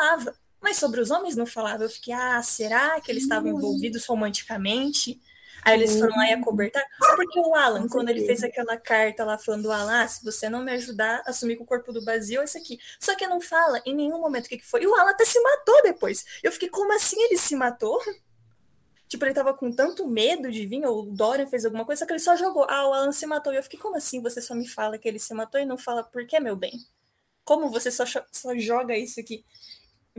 [0.60, 1.84] mas sobre os homens não falava.
[1.84, 5.20] Eu fiquei, ah, será que eles estavam envolvidos romanticamente?
[5.62, 6.86] Aí eles foram lá e acobertaram.
[7.16, 10.48] Porque o Alan, quando ele fez aquela carta lá falando do Alan, ah, se você
[10.48, 12.78] não me ajudar a assumir com o corpo do Basil, é isso aqui.
[12.98, 14.82] Só que não fala em nenhum momento o que, que foi.
[14.82, 16.24] E o Alan até se matou depois.
[16.42, 17.98] Eu fiquei, como assim ele se matou?
[19.08, 22.06] Tipo, ele tava com tanto medo de vir, ou o Dorian fez alguma coisa, só
[22.06, 22.64] que ele só jogou.
[22.70, 23.52] Ah, o Alan se matou.
[23.52, 24.22] E eu fiquei, como assim?
[24.22, 26.78] Você só me fala que ele se matou e não fala por que, meu bem?
[27.44, 29.44] Como você só, só joga isso aqui?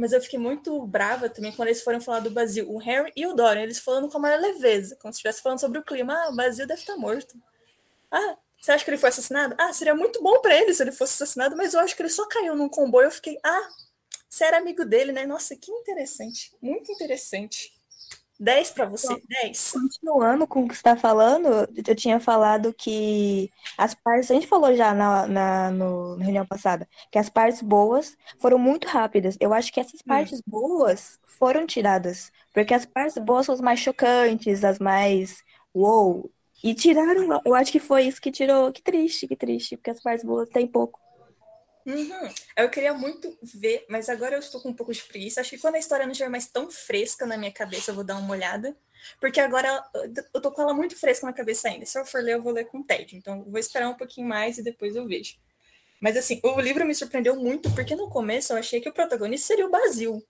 [0.02, 2.68] Mas eu fiquei muito brava também quando eles foram falar do Basil.
[2.68, 5.60] O Harry e o Dorian, eles falando com a maior leveza, como se estivesse falando
[5.60, 6.12] sobre o clima.
[6.12, 7.40] Ah, o Basil deve estar morto.
[8.10, 9.54] Ah, você acha que ele foi assassinado?
[9.60, 12.10] Ah, seria muito bom pra ele se ele fosse assassinado, mas eu acho que ele
[12.10, 13.06] só caiu num comboio.
[13.06, 13.70] Eu fiquei, ah,
[14.28, 15.24] você era amigo dele, né?
[15.28, 16.52] Nossa, que interessante.
[16.60, 17.72] Muito interessante.
[18.42, 19.74] 10 pra você, 10.
[19.74, 21.48] Continuando com o que você está falando,
[21.88, 26.46] eu tinha falado que as partes, a gente falou já na, na, no- na reunião
[26.46, 29.38] passada, que as partes boas foram muito rápidas.
[29.40, 33.80] Eu acho que essas partes boas foram tiradas, porque as partes boas são as mais
[33.80, 35.42] chocantes, as mais
[35.74, 36.32] uou.
[36.64, 38.72] E tiraram, eu acho que foi isso que tirou.
[38.74, 41.01] Que triste, que triste, porque as partes boas tem pouco.
[41.86, 42.34] Uhum.
[42.56, 45.42] Eu queria muito ver, mas agora eu estou com um pouco de preguiça.
[45.42, 48.04] Acho que quando a história não estiver mais tão fresca na minha cabeça, eu vou
[48.04, 48.76] dar uma olhada.
[49.20, 49.84] Porque agora
[50.34, 51.86] eu tô com ela muito fresca na cabeça ainda.
[51.86, 53.16] Se eu for ler, eu vou ler com TED.
[53.16, 55.36] Então, vou esperar um pouquinho mais e depois eu vejo.
[56.00, 59.48] Mas assim, o livro me surpreendeu muito, porque no começo eu achei que o protagonista
[59.48, 60.24] seria o Basil.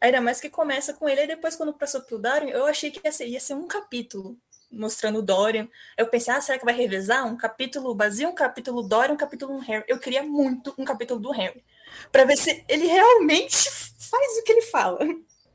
[0.00, 3.00] Ainda mais que começa com ele, e depois, quando passou pro Dorian, eu achei que
[3.04, 4.38] ia ser, ia ser um capítulo
[4.70, 5.68] mostrando o Dorian.
[5.96, 7.26] Eu pensei, ah, será que vai revezar?
[7.26, 9.84] Um capítulo Basil, um capítulo Dorian, um capítulo Harry.
[9.88, 11.64] Eu queria muito um capítulo do Harry.
[12.12, 14.98] Pra ver se ele realmente faz o que ele fala.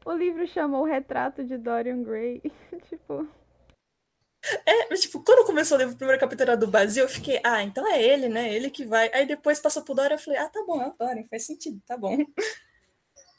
[0.06, 2.42] O livro chamou o retrato de Dorian Gray.
[2.90, 3.28] tipo,
[4.66, 7.40] É, mas, tipo, quando começou o livro, o primeiro capítulo era do Basil, eu fiquei,
[7.44, 8.54] ah, então é ele, né?
[8.54, 9.10] Ele que vai.
[9.14, 11.82] Aí depois passou pro Dorian, eu falei, ah, tá bom, é o Dorian, faz sentido,
[11.86, 12.18] tá bom.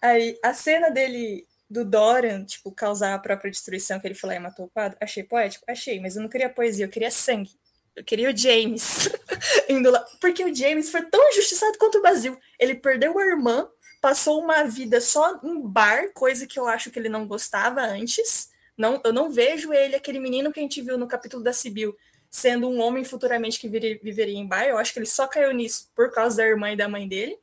[0.01, 4.39] Aí a cena dele, do Dorian, tipo, causar a própria destruição que ele falou e
[4.39, 5.65] matou o quadro, achei poético?
[5.69, 7.51] Achei, mas eu não queria poesia, eu queria sangue.
[7.97, 9.09] Eu queria o James
[9.69, 10.05] indo lá.
[10.21, 12.39] Porque o James foi tão injustiçado quanto o Basil.
[12.59, 13.69] Ele perdeu a irmã,
[14.01, 18.51] passou uma vida só em bar, coisa que eu acho que ele não gostava antes.
[18.77, 21.97] Não, eu não vejo ele, aquele menino que a gente viu no capítulo da Sibyl,
[22.31, 24.65] sendo um homem futuramente que viria- viveria em bar.
[24.65, 27.37] Eu acho que ele só caiu nisso por causa da irmã e da mãe dele.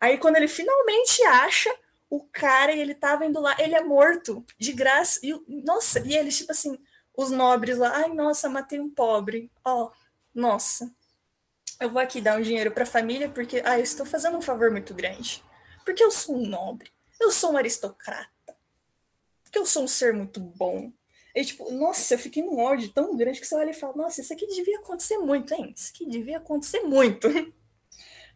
[0.00, 1.72] Aí, quando ele finalmente acha
[2.12, 5.18] o cara ele tava indo lá, ele é morto, de graça.
[5.22, 5.32] E,
[5.64, 6.78] nossa, e eles, tipo assim,
[7.16, 9.50] os nobres lá, ai, nossa, matei um pobre.
[9.64, 9.90] Ó,
[10.34, 10.94] nossa.
[11.80, 14.70] Eu vou aqui dar um dinheiro pra família porque, ah, eu estou fazendo um favor
[14.70, 15.42] muito grande.
[15.86, 18.28] Porque eu sou um nobre, eu sou um aristocrata.
[19.42, 20.92] Porque eu sou um ser muito bom.
[21.34, 24.20] E, tipo, nossa, eu fiquei num ódio tão grande que você olha e fala, nossa,
[24.20, 25.72] isso aqui devia acontecer muito, hein?
[25.74, 27.26] Isso aqui devia acontecer muito.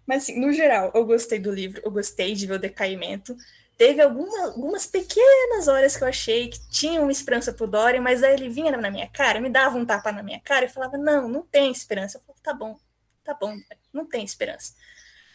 [0.06, 3.36] Mas, assim, no geral, eu gostei do livro, eu gostei de ver o decaimento.
[3.76, 8.22] Teve alguma, algumas pequenas horas que eu achei que tinha uma esperança pro Dorian, mas
[8.22, 10.96] aí ele vinha na minha cara, me dava um tapa na minha cara e falava,
[10.96, 12.16] não, não tem esperança.
[12.16, 12.78] Eu falava, tá bom,
[13.22, 13.54] tá bom,
[13.92, 14.72] não tem esperança.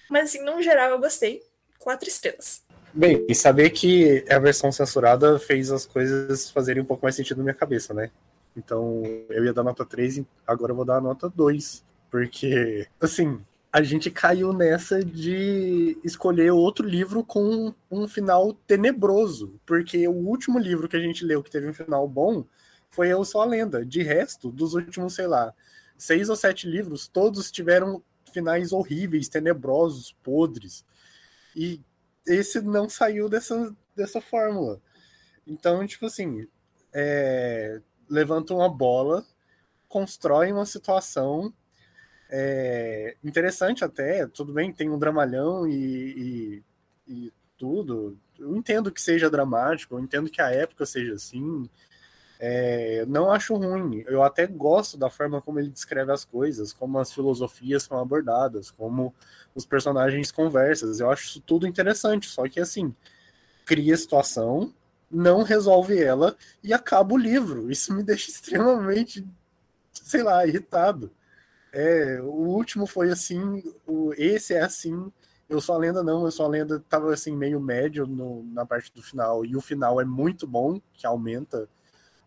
[0.10, 1.42] Mas, assim, no geral, eu gostei.
[1.80, 2.64] Quatro estrelas.
[2.94, 7.38] Bem, e saber que a versão censurada fez as coisas fazerem um pouco mais sentido
[7.38, 8.12] na minha cabeça, né?
[8.56, 11.84] Então, eu ia dar nota 3, e agora eu vou dar nota 2.
[12.10, 19.60] Porque, assim, a gente caiu nessa de escolher outro livro com um final tenebroso.
[19.66, 22.46] Porque o último livro que a gente leu que teve um final bom
[22.90, 23.86] foi Eu Sou a Lenda.
[23.86, 25.54] De resto, dos últimos, sei lá,
[25.98, 28.04] seis ou sete livros, todos tiveram
[28.34, 30.86] finais horríveis, tenebrosos, podres.
[31.56, 31.80] E
[32.28, 34.82] esse não saiu dessa, dessa fórmula.
[35.48, 36.46] Então, tipo assim,
[36.94, 37.80] é,
[38.10, 39.26] levanta uma bola,
[39.88, 41.54] constrói uma situação
[42.32, 46.64] é, interessante até, tudo bem, tem um dramalhão e, e,
[47.26, 48.18] e tudo.
[48.40, 51.70] Eu entendo que seja dramático, eu entendo que a época seja assim.
[52.40, 54.04] É, não acho ruim.
[54.08, 58.72] Eu até gosto da forma como ele descreve as coisas, como as filosofias são abordadas,
[58.72, 59.14] como
[59.54, 60.92] os personagens conversam.
[60.98, 62.28] Eu acho isso tudo interessante.
[62.30, 62.96] Só que assim,
[63.66, 64.74] cria situação,
[65.10, 67.70] não resolve ela e acaba o livro.
[67.70, 69.28] Isso me deixa extremamente,
[69.92, 71.12] sei lá, irritado.
[71.72, 75.12] É, o último foi assim, o, esse é assim.
[75.48, 78.66] Eu sou a lenda não, eu sou a lenda tava assim meio médio no, na
[78.66, 81.68] parte do final e o final é muito bom, que aumenta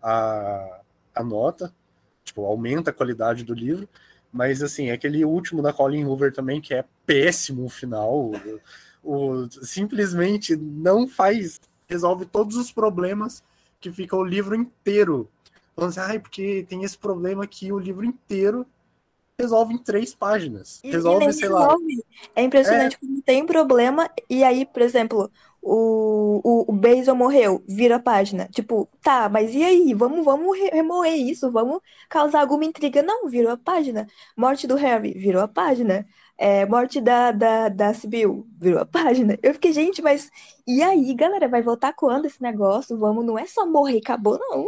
[0.02, 0.80] a,
[1.14, 1.72] a nota,
[2.22, 3.88] tipo, aumenta a qualidade do livro,
[4.32, 8.60] mas assim, aquele último da Colin Hoover também, que é péssimo o final, o,
[9.02, 13.42] o, simplesmente não faz, resolve todos os problemas
[13.80, 15.30] que fica o livro inteiro.
[15.74, 18.66] Falando assim, ah, porque tem esse problema aqui, o livro inteiro
[19.40, 20.80] resolve em três páginas.
[20.82, 21.96] E, resolve, sei resolve.
[21.96, 22.02] lá.
[22.36, 22.98] É impressionante é.
[22.98, 28.48] como tem problema, e aí, por exemplo, o, o, o Basil morreu, vira a página.
[28.48, 29.94] Tipo, tá, mas e aí?
[29.94, 33.02] Vamos, vamos remoer isso, vamos causar alguma intriga.
[33.02, 34.06] Não, virou a página.
[34.36, 36.06] Morte do Harry, virou a página.
[36.36, 39.38] É, morte da, da, da Sibyl, virou a página.
[39.42, 40.30] Eu fiquei, gente, mas
[40.66, 41.48] e aí, galera?
[41.48, 42.98] Vai voltar quando esse negócio?
[42.98, 44.66] Vamos, não é só morrer acabou, não.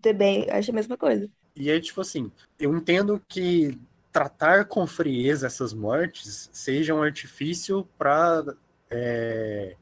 [0.00, 1.30] Também acho a mesma coisa.
[1.56, 3.78] E é tipo assim, eu entendo que
[4.14, 8.44] tratar com frieza essas mortes seja um artifício para
[8.88, 9.74] é,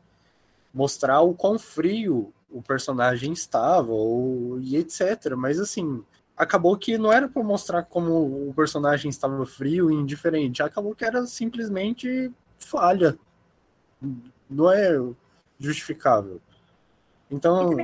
[0.72, 5.34] mostrar o quão frio o personagem estava, ou, e etc.
[5.36, 6.02] Mas assim,
[6.34, 11.04] acabou que não era para mostrar como o personagem estava frio e indiferente, acabou que
[11.04, 13.18] era simplesmente falha.
[14.48, 14.98] Não é
[15.58, 16.40] justificável.
[17.30, 17.76] Então.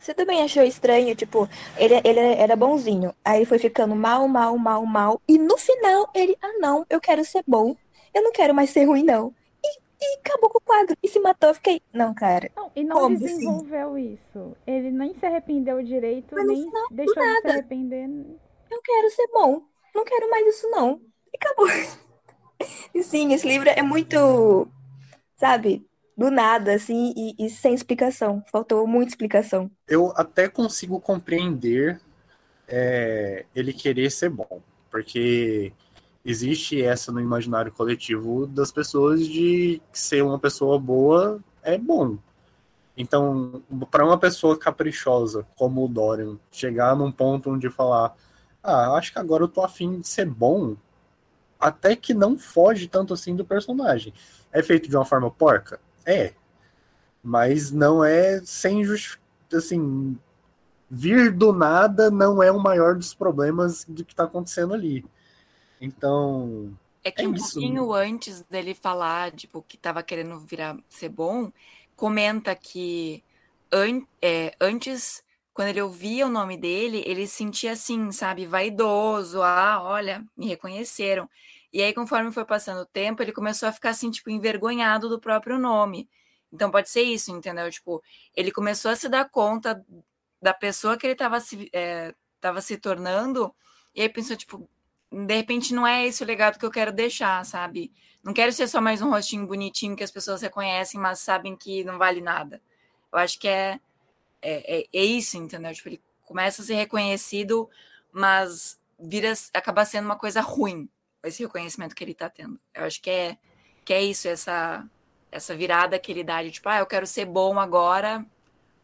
[0.00, 4.86] Você também achou estranho, tipo, ele, ele era bonzinho, aí foi ficando mal, mal, mal,
[4.86, 7.76] mal, e no final ele, ah não, eu quero ser bom,
[8.14, 9.34] eu não quero mais ser ruim, não
[10.00, 10.96] e acabou com o quadro.
[11.02, 11.82] E se matou, eu fiquei.
[11.92, 12.50] Não, cara.
[12.56, 14.14] Não, e não como desenvolveu assim?
[14.14, 14.56] isso.
[14.66, 17.40] Ele nem se arrependeu direito, Mas nem não, deixou nada.
[17.40, 18.08] de se arrepender.
[18.70, 19.62] Eu quero ser bom.
[19.94, 21.00] Não quero mais isso, não.
[21.32, 21.66] E acabou.
[22.94, 24.68] E sim, esse livro é muito.
[25.34, 25.88] Sabe?
[26.20, 28.44] Do nada, assim, e, e sem explicação.
[28.52, 29.70] Faltou muita explicação.
[29.88, 31.98] Eu até consigo compreender
[32.68, 34.60] é, ele querer ser bom.
[34.90, 35.72] Porque
[36.22, 42.18] existe essa no imaginário coletivo das pessoas de ser uma pessoa boa é bom.
[42.94, 48.14] Então, para uma pessoa caprichosa como o Dorian chegar num ponto onde falar:
[48.62, 50.76] Ah, acho que agora eu tô afim de ser bom,
[51.58, 54.12] até que não foge tanto assim do personagem.
[54.52, 55.80] É feito de uma forma porca?
[56.04, 56.32] É.
[57.22, 59.20] Mas não é sem justificação.
[59.52, 60.16] Assim,
[60.88, 65.04] vir do nada não é o maior dos problemas do que está acontecendo ali.
[65.80, 66.76] Então.
[67.02, 67.54] É que é um isso.
[67.54, 71.50] pouquinho antes dele falar, tipo, que tava querendo virar ser bom,
[71.96, 73.24] comenta que
[73.72, 75.22] an é, antes,
[75.54, 81.28] quando ele ouvia o nome dele, ele sentia assim, sabe, vaidoso, ah, olha, me reconheceram.
[81.72, 85.20] E aí, conforme foi passando o tempo, ele começou a ficar assim, tipo, envergonhado do
[85.20, 86.08] próprio nome.
[86.52, 87.70] Então pode ser isso, entendeu?
[87.70, 88.02] Tipo,
[88.34, 89.84] ele começou a se dar conta
[90.42, 92.14] da pessoa que ele estava se, é,
[92.60, 93.54] se tornando,
[93.94, 94.68] e aí pensou, tipo,
[95.12, 97.92] de repente não é esse o legado que eu quero deixar, sabe?
[98.22, 101.84] Não quero ser só mais um rostinho bonitinho que as pessoas reconhecem, mas sabem que
[101.84, 102.60] não vale nada.
[103.12, 103.80] Eu acho que é,
[104.42, 105.72] é, é, é isso, entendeu?
[105.72, 107.68] Tipo, ele começa a ser reconhecido,
[108.12, 110.88] mas vira, acaba sendo uma coisa ruim
[111.24, 112.58] esse reconhecimento que ele tá tendo.
[112.74, 113.36] Eu acho que é,
[113.84, 114.84] que é isso, essa,
[115.30, 118.24] essa virada que ele dá de tipo, ah, eu quero ser bom agora,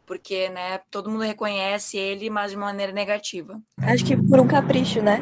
[0.06, 3.60] porque, né, todo mundo reconhece ele, mas de maneira negativa.
[3.78, 5.18] Acho que por um capricho, né?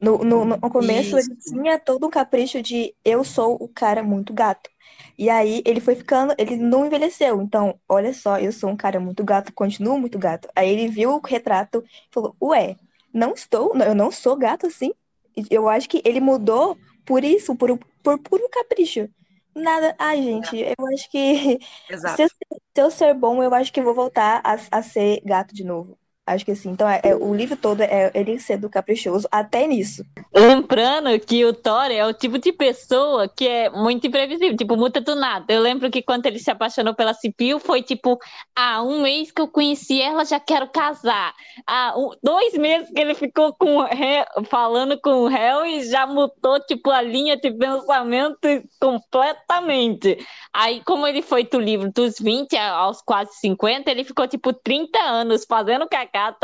[0.00, 1.30] No, no, no começo Isso.
[1.30, 4.68] ele tinha todo um capricho de eu sou o cara muito gato.
[5.16, 7.40] E aí ele foi ficando, ele não envelheceu.
[7.40, 10.48] Então, olha só, eu sou um cara muito gato, continuo muito gato.
[10.54, 12.76] Aí ele viu o retrato e falou: Ué,
[13.12, 14.92] não estou, eu não sou gato assim.
[15.50, 19.08] Eu acho que ele mudou por isso, por, por puro capricho.
[19.54, 19.94] Nada.
[19.98, 22.16] Ai, gente, eu acho que Exato.
[22.16, 25.54] se eu, se eu ser bom, eu acho que vou voltar a, a ser gato
[25.54, 25.98] de novo.
[26.26, 26.70] Acho que assim.
[26.70, 30.02] Então, é, é- o livro todo é ele sendo caprichoso até nisso.
[30.34, 35.02] Lembrando que o Thor é o tipo de pessoa que é muito imprevisível, tipo, muda
[35.02, 35.52] do nada.
[35.52, 38.18] Eu lembro que quando ele se apaixonou pela Cipil, foi tipo,
[38.56, 41.34] ah, um mês que eu conheci ela, já quero casar.
[41.66, 43.80] Ah, um- dois meses que ele ficou com
[44.46, 48.38] falando com o réu e já mudou, tipo, a linha de pensamento
[48.80, 50.18] completamente.
[50.52, 54.98] Aí, como ele foi do livro dos 20 aos quase 50, ele ficou, tipo, 30
[55.00, 55.86] anos fazendo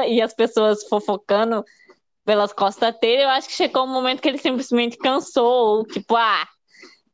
[0.06, 1.64] e as pessoas fofocando
[2.24, 6.46] pelas costas dele, eu acho que chegou um momento que ele simplesmente cansou, tipo, ah,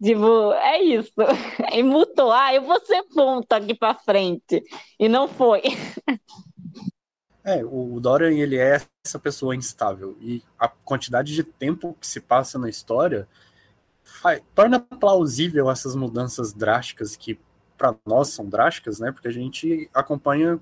[0.02, 1.12] tipo, é isso.
[1.72, 4.62] E mudou, ah, eu vou ser ponto aqui pra frente.
[4.98, 5.62] E não foi.
[7.48, 10.16] É, o Dorian, ele é essa pessoa instável.
[10.20, 13.28] E a quantidade de tempo que se passa na história
[14.02, 17.38] faz, torna plausível essas mudanças drásticas que
[17.78, 19.12] para nós são drásticas, né?
[19.12, 20.58] Porque a gente acompanha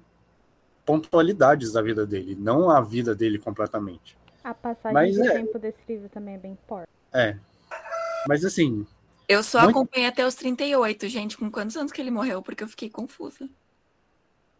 [0.84, 4.16] pontualidades da vida dele, não a vida dele completamente.
[4.42, 5.32] A passagem Mas de é.
[5.32, 6.88] tempo desse livro também é bem forte.
[7.12, 7.36] É.
[8.28, 8.86] Mas assim,
[9.26, 11.38] Eu só Muito- acompanhei até os 38, gente.
[11.38, 12.42] Com quantos anos que ele morreu?
[12.42, 13.48] Porque eu fiquei confusa.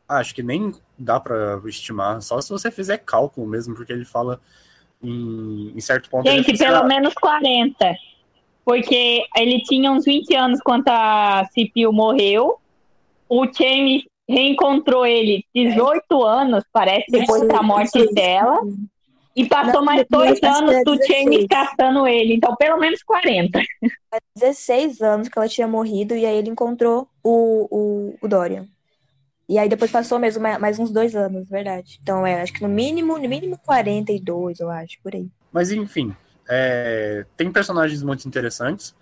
[0.09, 4.39] acho que nem dá para estimar, só se você fizer cálculo mesmo, porque ele fala
[5.03, 6.29] em, em certo ponto.
[6.31, 7.95] Gente, fica- pelo menos 40.
[8.65, 12.59] Porque ele tinha uns 20 anos quando a Cipio morreu.
[13.29, 18.61] O James reencontrou ele 18 anos, parece, depois da morte dela.
[19.37, 21.09] E passou Não, mais dois anos do 16.
[21.09, 22.35] James caçando ele.
[22.35, 23.61] Então, pelo menos 40.
[24.37, 28.69] 16 anos que ela tinha morrido e aí ele encontrou o, o, o Dorian.
[29.49, 31.99] E aí depois passou mesmo mais, mais uns dois anos, verdade.
[32.03, 35.29] Então é, acho que no mínimo, no mínimo 42, eu acho, por aí.
[35.53, 36.15] Mas enfim,
[36.49, 38.95] é, tem personagens muito interessantes.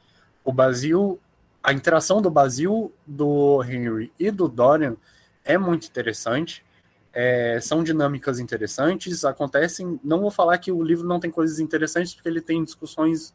[0.45, 1.21] O Basil,
[1.63, 4.97] a interação do Basil, do Henry e do Dorian
[5.45, 6.65] é muito interessante.
[7.13, 10.01] É, são dinâmicas interessantes, acontecem.
[10.03, 13.35] Não vou falar que o livro não tem coisas interessantes, porque ele tem discussões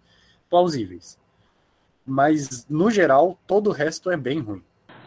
[0.49, 1.19] plausíveis.
[2.05, 4.63] Mas, no geral, todo o resto é bem ruim.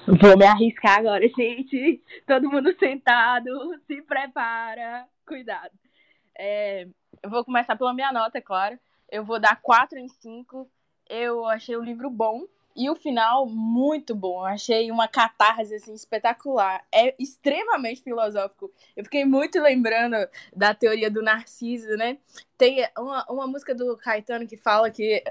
[0.07, 2.03] Vou me arriscar agora, gente.
[2.27, 3.51] Todo mundo sentado,
[3.87, 5.07] se prepara.
[5.27, 5.73] Cuidado.
[6.39, 6.87] É,
[7.23, 8.79] eu vou começar pela minha nota, é claro.
[9.11, 10.71] Eu vou dar 4 em 5.
[11.09, 12.47] Eu achei o livro bom.
[12.75, 14.45] E o final, muito bom.
[14.45, 16.85] Achei uma catarse assim, espetacular.
[16.93, 18.71] É extremamente filosófico.
[18.97, 20.17] Eu fiquei muito lembrando
[20.55, 22.19] da teoria do Narciso, né?
[22.57, 25.23] Tem uma, uma música do Caetano que fala que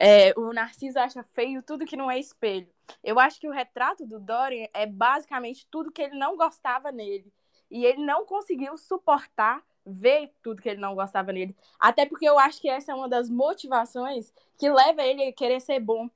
[0.00, 2.68] é, o Narciso acha feio tudo que não é espelho.
[3.02, 7.32] Eu acho que o retrato do Dorian é basicamente tudo que ele não gostava nele.
[7.70, 11.56] E ele não conseguiu suportar ver tudo que ele não gostava nele.
[11.78, 15.60] Até porque eu acho que essa é uma das motivações que leva ele a querer
[15.60, 16.08] ser bom.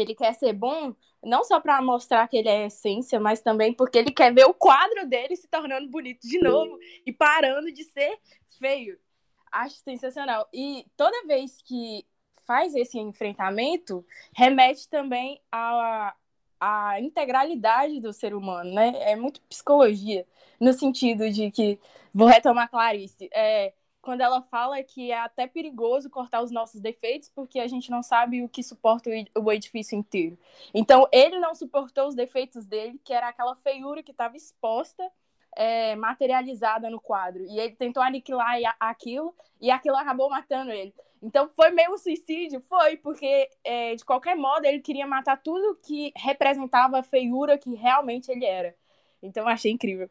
[0.00, 3.98] Ele quer ser bom não só para mostrar que ele é essência, mas também porque
[3.98, 8.18] ele quer ver o quadro dele se tornando bonito de novo e parando de ser
[8.58, 8.98] feio.
[9.50, 10.48] Acho sensacional.
[10.52, 12.06] E toda vez que
[12.46, 16.14] faz esse enfrentamento, remete também à,
[16.60, 18.92] à integralidade do ser humano, né?
[19.00, 20.24] É muito psicologia,
[20.60, 21.78] no sentido de que,
[22.14, 23.72] vou retomar Clarice, é,
[24.06, 28.04] quando ela fala que é até perigoso cortar os nossos defeitos, porque a gente não
[28.04, 30.38] sabe o que suporta o edifício inteiro.
[30.72, 35.02] Então, ele não suportou os defeitos dele, que era aquela feiura que estava exposta
[35.56, 37.42] é, materializada no quadro.
[37.46, 40.94] E ele tentou aniquilar aquilo e aquilo acabou matando ele.
[41.20, 42.60] Então foi meio um suicídio?
[42.60, 47.74] Foi, porque é, de qualquer modo ele queria matar tudo que representava a feiura que
[47.74, 48.72] realmente ele era.
[49.20, 50.08] Então achei incrível.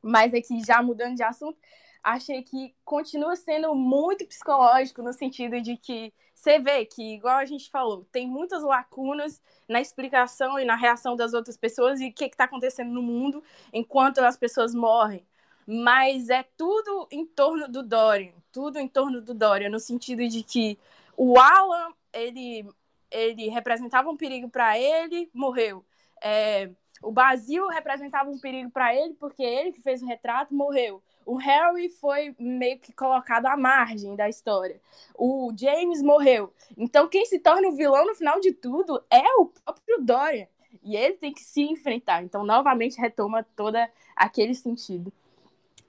[0.00, 1.58] Mas aqui, já mudando de assunto,
[2.06, 7.44] achei que continua sendo muito psicológico no sentido de que você vê que, igual a
[7.44, 12.12] gente falou, tem muitas lacunas na explicação e na reação das outras pessoas e o
[12.12, 13.42] que está acontecendo no mundo
[13.72, 15.26] enquanto as pessoas morrem.
[15.66, 20.44] Mas é tudo em torno do Dorian, tudo em torno do Dorian, no sentido de
[20.44, 20.78] que
[21.16, 22.64] o Alan, ele,
[23.10, 25.84] ele representava um perigo para ele, morreu.
[26.22, 26.70] É,
[27.02, 31.02] o Basil representava um perigo para ele, porque ele que fez o retrato morreu.
[31.26, 34.80] O Harry foi meio que colocado à margem da história.
[35.14, 36.54] O James morreu.
[36.76, 40.46] Então, quem se torna o vilão no final de tudo é o próprio Dorian.
[40.84, 42.22] E ele tem que se enfrentar.
[42.22, 43.76] Então, novamente, retoma todo
[44.14, 45.12] aquele sentido.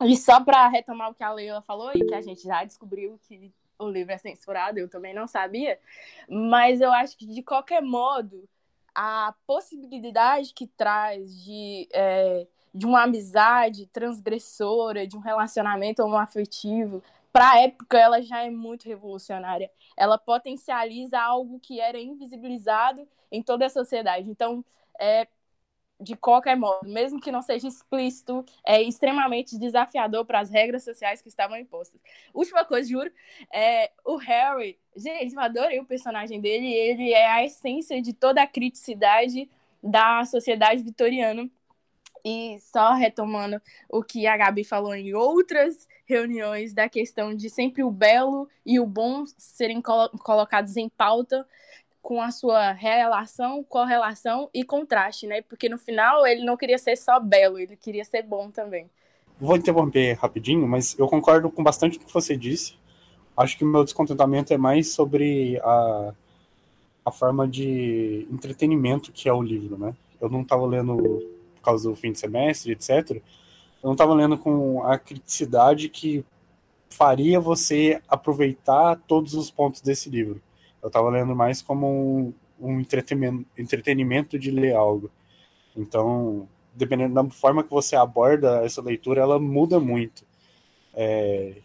[0.02, 3.20] E só para retomar o que a Leila falou, e que a gente já descobriu
[3.28, 5.80] que o livro é censurado, eu também não sabia,
[6.28, 8.48] mas eu acho que, de qualquer modo,
[8.94, 12.48] a possibilidade que traz de, é,
[12.78, 17.02] de uma amizade transgressora, de um relacionamento homoafetivo,
[17.34, 19.72] para a época ela já é muito revolucionária.
[19.96, 24.30] Ela potencializa algo que era invisibilizado em toda a sociedade.
[24.30, 24.64] Então,
[25.00, 25.28] é,
[26.00, 31.22] de qualquer modo, mesmo que não seja explícito, é extremamente desafiador para as regras sociais
[31.22, 32.00] que estavam impostas.
[32.34, 33.12] Última coisa, juro,
[33.52, 34.80] é o Harry.
[34.96, 36.72] Gente, eu adorei o personagem dele.
[36.72, 39.50] Ele é a essência de toda a criticidade
[39.82, 41.50] da sociedade vitoriana.
[42.26, 47.84] E só retomando o que a Gabi falou em outras reuniões da questão de sempre
[47.84, 51.46] o belo e o bom serem colo colocados em pauta
[52.02, 55.42] com a sua relação, correlação e contraste, né?
[55.42, 58.90] Porque no final ele não queria ser só belo, ele queria ser bom também.
[59.40, 62.76] Vou interromper rapidinho, mas eu concordo com bastante do que você disse.
[63.36, 66.14] Acho que o meu descontentamento é mais sobre a,
[67.06, 69.94] a forma de entretenimento que é o livro, né?
[70.20, 71.22] Eu não estava lendo
[71.72, 73.12] causa do fim de semestre, etc.
[73.12, 73.22] eu
[73.84, 76.26] não estava lendo com a criticidade que
[76.90, 80.42] faria você aproveitar todos os pontos desse livro.
[80.82, 85.12] Eu estava lendo mais como um, um entretenimento, entretenimento de ler algo.
[85.76, 90.26] Então, dependendo da forma que você aborda essa leitura, ela muda muito.
[90.94, 91.56] É,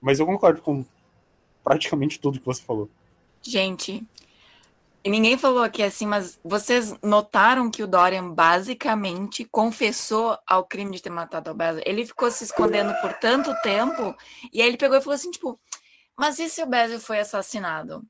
[0.00, 0.84] mas eu concordo com
[1.62, 2.88] praticamente tudo que você falou.
[3.42, 4.02] Gente,
[5.04, 10.96] e ninguém falou aqui assim, mas vocês notaram que o Dorian basicamente confessou ao crime
[10.96, 11.82] de ter matado o Basil?
[11.84, 14.16] Ele ficou se escondendo por tanto tempo,
[14.50, 15.60] e aí ele pegou e falou assim, tipo,
[16.18, 18.02] mas e se o Basil foi assassinado?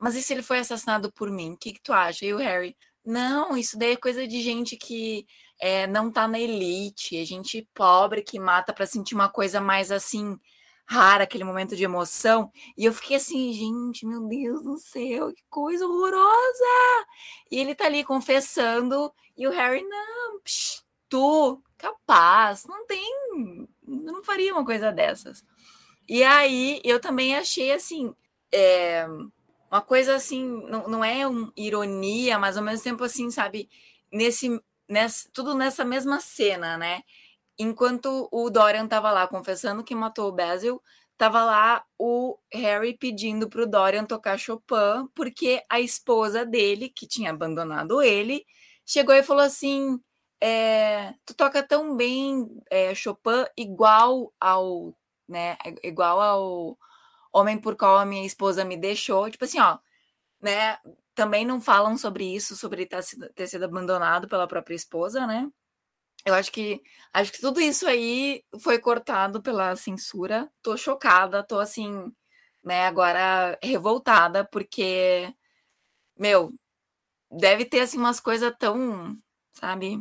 [0.00, 1.52] Mas e se ele foi assassinado por mim?
[1.52, 2.24] O que, que tu acha?
[2.24, 5.26] E o Harry, não, isso daí é coisa de gente que
[5.60, 9.90] é, não tá na elite, é gente pobre que mata para sentir uma coisa mais
[9.90, 10.38] assim,
[10.86, 12.50] rara, aquele momento de emoção.
[12.76, 17.06] E eu fiquei assim, gente, meu Deus do céu, que coisa horrorosa!
[17.50, 24.22] E ele tá ali confessando, e o Harry, não, psh, tu, capaz, não tem, não
[24.22, 25.44] faria uma coisa dessas.
[26.08, 28.14] E aí eu também achei assim,
[28.52, 29.06] é,
[29.70, 33.68] uma coisa assim, não, não é um ironia, mas ao mesmo tempo assim, sabe,
[34.12, 37.02] nesse, nessa, tudo nessa mesma cena, né?
[37.58, 40.82] Enquanto o Dorian estava lá confessando que matou o Basil,
[41.12, 47.06] estava lá o Harry pedindo para o Dorian tocar Chopin, porque a esposa dele, que
[47.06, 48.44] tinha abandonado ele,
[48.86, 50.00] chegou e falou assim:
[50.40, 54.94] é, tu toca tão bem é, Chopin igual ao,
[55.28, 56.78] né, igual ao
[57.32, 59.78] homem por qual a minha esposa me deixou, tipo assim, ó,
[60.40, 60.78] né?
[61.14, 65.48] Também não falam sobre isso, sobre sido, ter sido abandonado pela própria esposa, né?
[66.24, 70.50] Eu acho que acho que tudo isso aí foi cortado pela censura.
[70.62, 72.10] Tô chocada, tô assim,
[72.64, 75.32] né, agora revoltada porque
[76.18, 76.52] meu,
[77.30, 79.16] deve ter assim umas coisas tão,
[79.54, 79.98] sabe,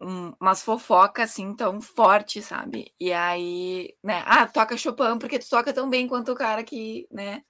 [0.00, 2.92] um, umas fofocas assim tão fortes, sabe?
[3.00, 7.06] E aí, né, ah, toca Chopin porque tu toca tão bem quanto o cara que,
[7.10, 7.42] né,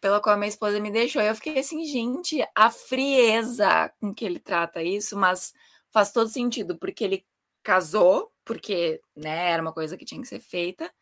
[0.00, 1.22] pela qual minha esposa me deixou.
[1.22, 5.52] Eu fiquei assim, gente, a frieza com que ele trata isso, mas
[5.92, 7.26] faz todo sentido, porque ele
[7.62, 10.92] casou, porque né, era uma coisa que tinha que ser feita,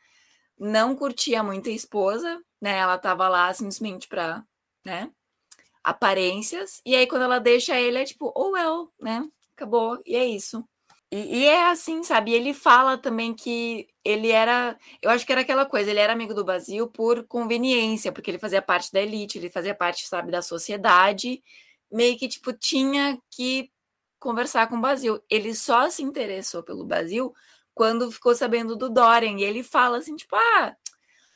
[0.58, 2.78] não curtia muito a esposa, né?
[2.78, 4.44] Ela tava lá simplesmente para,
[4.84, 5.10] né,
[5.82, 9.26] aparências, e aí quando ela deixa ele é tipo, oh well, né?
[9.56, 10.64] Acabou, e é isso.
[11.12, 12.32] E, e, é assim, sabe?
[12.32, 14.78] Ele fala também que ele era.
[15.02, 18.38] Eu acho que era aquela coisa, ele era amigo do Brasil por conveniência, porque ele
[18.38, 21.42] fazia parte da elite, ele fazia parte, sabe, da sociedade.
[21.90, 23.70] Meio que, tipo, tinha que
[24.20, 25.20] conversar com o Basil.
[25.28, 27.34] Ele só se interessou pelo Basil
[27.74, 29.38] quando ficou sabendo do Dorian.
[29.38, 30.76] E ele fala assim, tipo, ah,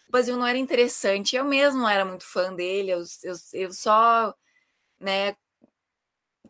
[0.09, 1.35] o Basil não era interessante.
[1.35, 2.91] Eu mesmo não era muito fã dele.
[2.93, 4.35] Eu, eu, eu só,
[5.01, 5.35] né,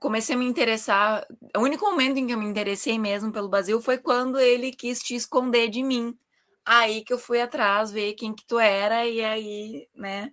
[0.01, 1.27] comecei a me interessar.
[1.57, 5.03] O único momento em que eu me interessei mesmo pelo Basil foi quando ele quis
[5.03, 6.19] te esconder de mim.
[6.65, 10.33] Aí que eu fui atrás ver quem que tu era e aí, né,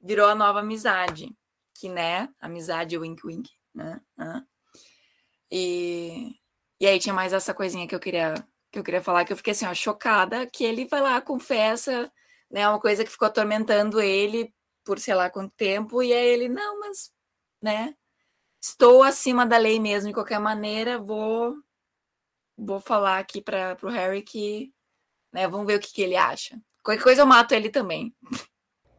[0.00, 1.34] virou a nova amizade.
[1.74, 4.00] Que, né, amizade wink wink, né?
[5.56, 6.34] E,
[6.80, 8.34] e aí tinha mais essa coisinha que eu queria
[8.72, 12.12] que eu queria falar, que eu fiquei assim, ó, chocada, que ele vai lá, confessa,
[12.50, 14.52] né, uma coisa que ficou atormentando ele
[14.84, 17.12] por sei lá quanto tempo, e aí ele, não, mas,
[17.62, 17.94] né,
[18.60, 21.54] estou acima da lei mesmo, de qualquer maneira, vou
[22.58, 24.74] vou falar aqui para o Harry que,
[25.32, 26.60] né, vamos ver o que, que ele acha.
[26.82, 28.12] Qualquer coisa eu mato ele também.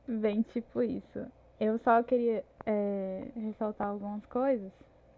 [0.07, 1.19] Bem, tipo isso.
[1.59, 4.71] Eu só queria é, ressaltar algumas coisas.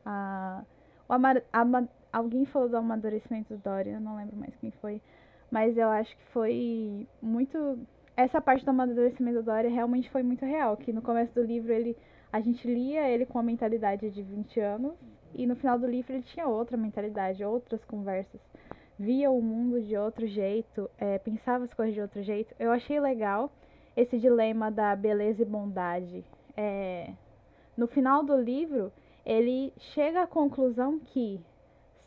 [0.03, 0.63] Ah,
[1.09, 5.01] ama, alguém falou do amadurecimento do Dorian, eu não lembro mais quem foi.
[5.49, 7.79] Mas eu acho que foi muito.
[8.15, 10.75] Essa parte do amadurecimento do Dorian realmente foi muito real.
[10.75, 11.95] Que no começo do livro ele.
[12.31, 14.93] A gente lia ele com a mentalidade de 20 anos.
[15.33, 18.41] E no final do livro ele tinha outra mentalidade, outras conversas.
[18.99, 22.53] Via o mundo de outro jeito, é, pensava as coisas de outro jeito.
[22.59, 23.51] Eu achei legal
[23.95, 26.25] esse dilema da beleza e bondade.
[26.55, 27.11] É,
[27.77, 28.91] no final do livro,
[29.27, 31.37] ele chega à conclusão que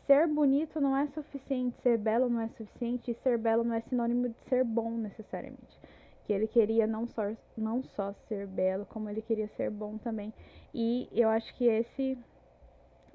[0.07, 3.81] ser bonito não é suficiente, ser belo não é suficiente, e ser belo não é
[3.81, 5.79] sinônimo de ser bom necessariamente.
[6.25, 10.33] Que ele queria não só, não só ser belo, como ele queria ser bom também.
[10.73, 12.17] E eu acho que esse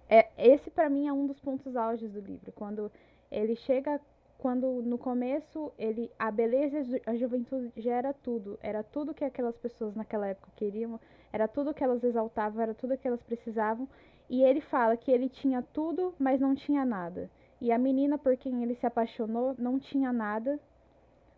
[0.09, 2.93] é esse para mim é um dos pontos auges do livro, quando
[3.29, 4.01] ele chega
[4.39, 9.57] quando no começo ele a beleza a juventude já era tudo, era tudo que aquelas
[9.57, 11.01] pessoas naquela época queriam
[11.37, 13.87] era tudo que elas exaltavam, era tudo que elas precisavam.
[14.29, 17.31] E ele fala que ele tinha tudo, mas não tinha nada.
[17.61, 20.59] E a menina por quem ele se apaixonou não tinha nada,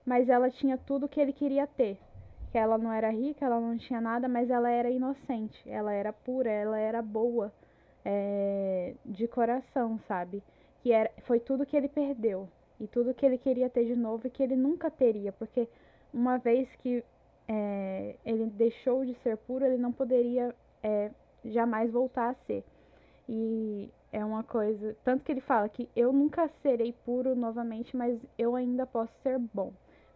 [0.07, 1.99] mas ela tinha tudo que ele queria ter.
[2.53, 6.13] Que ela não era rica, ela não tinha nada, mas ela era inocente, ela era
[6.13, 7.53] pura, ela era boa
[8.05, 10.43] é, de coração, sabe?
[10.81, 12.49] Que era, foi tudo que ele perdeu.
[12.81, 15.69] E tudo que ele queria ter de novo e que ele nunca teria, porque
[16.13, 17.05] uma vez que
[17.47, 21.11] é, ele deixou de ser puro, ele não poderia é,
[21.45, 22.65] jamais voltar a ser.
[23.29, 24.97] E é uma coisa.
[25.05, 29.39] Tanto que ele fala que eu nunca serei puro novamente, mas eu ainda posso ser
[29.39, 29.73] bom.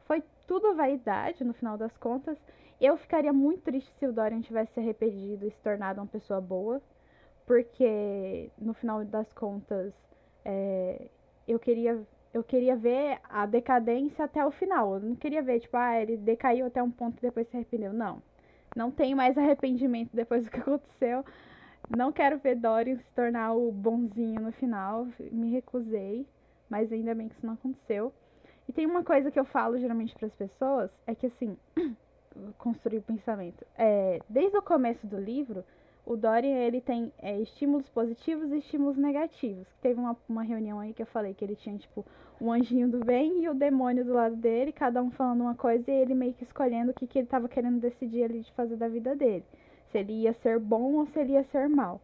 [0.06, 2.38] Foi tudo vaidade, no final das contas.
[2.80, 6.40] Eu ficaria muito triste se o Dorian tivesse se arrependido e se tornado uma pessoa
[6.40, 6.82] boa,
[7.46, 9.92] porque no final das contas
[10.44, 11.08] é,
[11.46, 12.02] eu queria
[12.32, 14.94] eu queria ver a decadência até o final.
[14.94, 17.92] Eu não queria ver, tipo, ah, ele decaiu até um ponto e depois se arrependeu.
[17.92, 18.22] Não.
[18.74, 21.24] Não tenho mais arrependimento depois do que aconteceu.
[21.94, 25.06] Não quero ver Dorian se tornar o bonzinho no final.
[25.30, 26.26] Me recusei.
[26.70, 28.12] Mas ainda bem que isso não aconteceu.
[28.66, 31.56] E tem uma coisa que eu falo geralmente para as pessoas: é que assim.
[32.58, 33.64] construir o pensamento.
[33.76, 35.64] É, desde o começo do livro,
[36.04, 39.66] o Dorian ele tem é, estímulos positivos e estímulos negativos.
[39.80, 42.04] Teve uma, uma reunião aí que eu falei que ele tinha, tipo,
[42.40, 45.88] um anjinho do bem e o demônio do lado dele, cada um falando uma coisa
[45.88, 48.76] e ele meio que escolhendo o que, que ele estava querendo decidir ali de fazer
[48.76, 49.44] da vida dele.
[49.90, 52.00] Se ele ia ser bom ou se ele ia ser mal.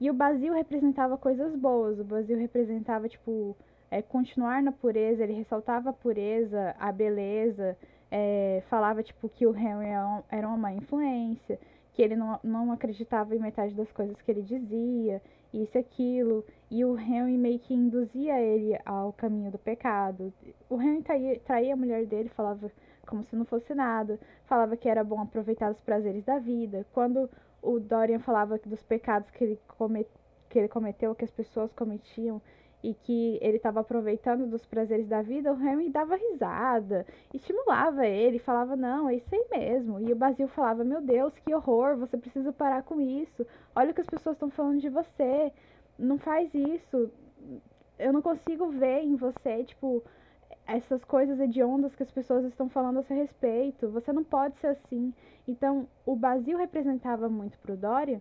[0.00, 1.98] E o Basil representava coisas boas.
[1.98, 3.56] O Basil representava, tipo,
[3.90, 7.76] é, continuar na pureza, ele ressaltava a pureza, a beleza,
[8.10, 9.88] é, falava, tipo, que o Henry
[10.30, 11.58] era uma má influência
[11.92, 15.20] que ele não, não acreditava em metade das coisas que ele dizia,
[15.52, 20.32] isso e aquilo, e o Henry meio que induzia ele ao caminho do pecado.
[20.68, 22.70] O Henry traía, traía a mulher dele, falava
[23.06, 26.86] como se não fosse nada, falava que era bom aproveitar os prazeres da vida.
[26.92, 27.28] Quando
[27.60, 30.08] o Dorian falava dos pecados que ele, comet,
[30.48, 32.40] que ele cometeu, que as pessoas cometiam,
[32.82, 38.38] e que ele estava aproveitando dos prazeres da vida, o Henry dava risada, estimulava ele,
[38.38, 40.00] falava: Não, é isso aí mesmo.
[40.00, 43.46] E o Basil falava: Meu Deus, que horror, você precisa parar com isso.
[43.74, 45.52] Olha o que as pessoas estão falando de você,
[45.98, 47.10] não faz isso.
[47.98, 50.02] Eu não consigo ver em você, tipo,
[50.66, 53.90] essas coisas hediondas que as pessoas estão falando a seu respeito.
[53.90, 55.12] Você não pode ser assim.
[55.46, 58.20] Então, o Basil representava muito pro Dorian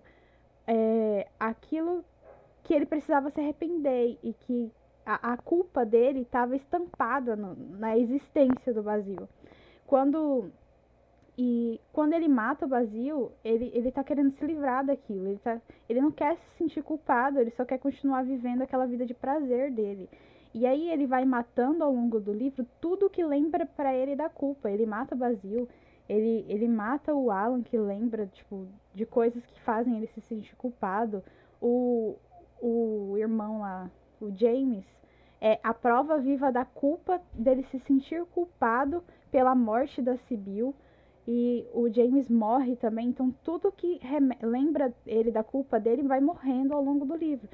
[0.67, 2.05] é, aquilo
[2.63, 4.71] que ele precisava se arrepender e que
[5.05, 9.27] a, a culpa dele estava estampada no, na existência do Basil.
[9.87, 10.51] Quando
[11.41, 15.25] e quando ele mata o Basil, ele, ele tá querendo se livrar daquilo.
[15.25, 19.05] Ele, tá, ele não quer se sentir culpado, ele só quer continuar vivendo aquela vida
[19.05, 20.09] de prazer dele.
[20.53, 24.27] E aí ele vai matando ao longo do livro tudo que lembra para ele da
[24.27, 24.69] culpa.
[24.69, 25.65] Ele mata o Basil,
[26.09, 30.55] ele, ele mata o Alan, que lembra tipo, de coisas que fazem ele se sentir
[30.57, 31.23] culpado.
[31.61, 32.17] O,
[32.61, 33.89] o irmão lá,
[34.21, 34.85] o James,
[35.41, 40.75] é a prova viva da culpa dele se sentir culpado pela morte da Sibyl.
[41.27, 43.99] E o James morre também, então tudo que
[44.41, 47.47] lembra ele da culpa dele vai morrendo ao longo do livro.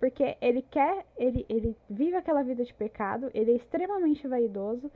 [0.00, 4.90] Porque ele quer, ele, ele vive aquela vida de pecado, ele é extremamente vaidoso,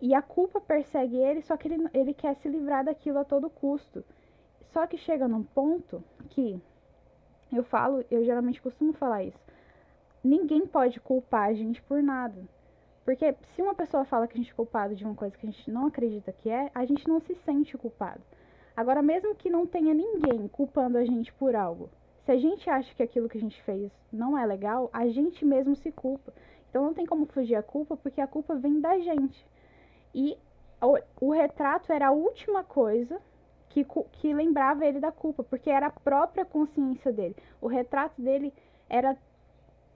[0.00, 3.50] e a culpa persegue ele, só que ele, ele quer se livrar daquilo a todo
[3.50, 4.02] custo.
[4.72, 6.58] Só que chega num ponto que
[7.56, 9.38] eu falo, eu geralmente costumo falar isso.
[10.22, 12.42] Ninguém pode culpar a gente por nada.
[13.04, 15.50] Porque se uma pessoa fala que a gente é culpado de uma coisa que a
[15.50, 18.20] gente não acredita que é, a gente não se sente culpado.
[18.76, 21.90] Agora, mesmo que não tenha ninguém culpando a gente por algo,
[22.24, 25.44] se a gente acha que aquilo que a gente fez não é legal, a gente
[25.44, 26.32] mesmo se culpa.
[26.70, 29.44] Então não tem como fugir a culpa, porque a culpa vem da gente.
[30.14, 30.38] E
[30.80, 33.20] o, o retrato era a última coisa
[33.72, 37.34] que, que lembrava ele da culpa, porque era a própria consciência dele.
[37.60, 38.52] O retrato dele
[38.88, 39.16] era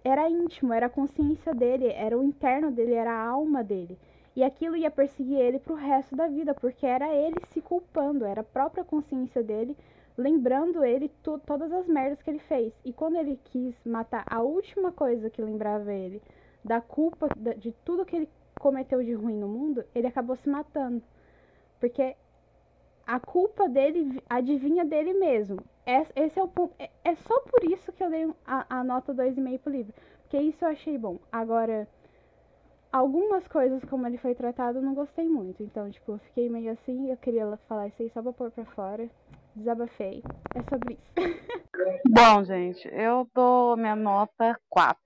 [0.03, 3.99] era íntimo, era a consciência dele, era o interno dele, era a alma dele.
[4.37, 8.41] E aquilo ia perseguir ele pro resto da vida, porque era ele se culpando, era
[8.41, 9.77] a própria consciência dele,
[10.17, 11.11] lembrando ele
[11.45, 12.73] todas as merdas que ele fez.
[12.85, 16.23] E quando ele quis matar a última coisa que lembrava ele
[16.65, 18.29] da culpa de tudo que ele
[18.61, 21.03] cometeu de ruim no mundo, ele acabou se matando.
[21.81, 22.15] Porque
[23.07, 25.59] a culpa dele adivinha dele mesmo.
[25.87, 26.75] Esse é o ponto.
[26.79, 29.95] É, é só por isso que eu dei a, a nota 2,5 pro livro.
[30.23, 31.19] Porque isso eu achei bom.
[31.31, 31.87] Agora,
[32.91, 35.63] algumas coisas como ele foi tratado eu não gostei muito.
[35.63, 37.09] Então, tipo, eu fiquei meio assim.
[37.09, 39.09] Eu queria falar isso aí só pra pôr pra fora.
[39.55, 40.23] Desabafei.
[40.55, 41.13] É sobre isso.
[42.11, 44.99] Bom, gente, eu dou minha nota 4.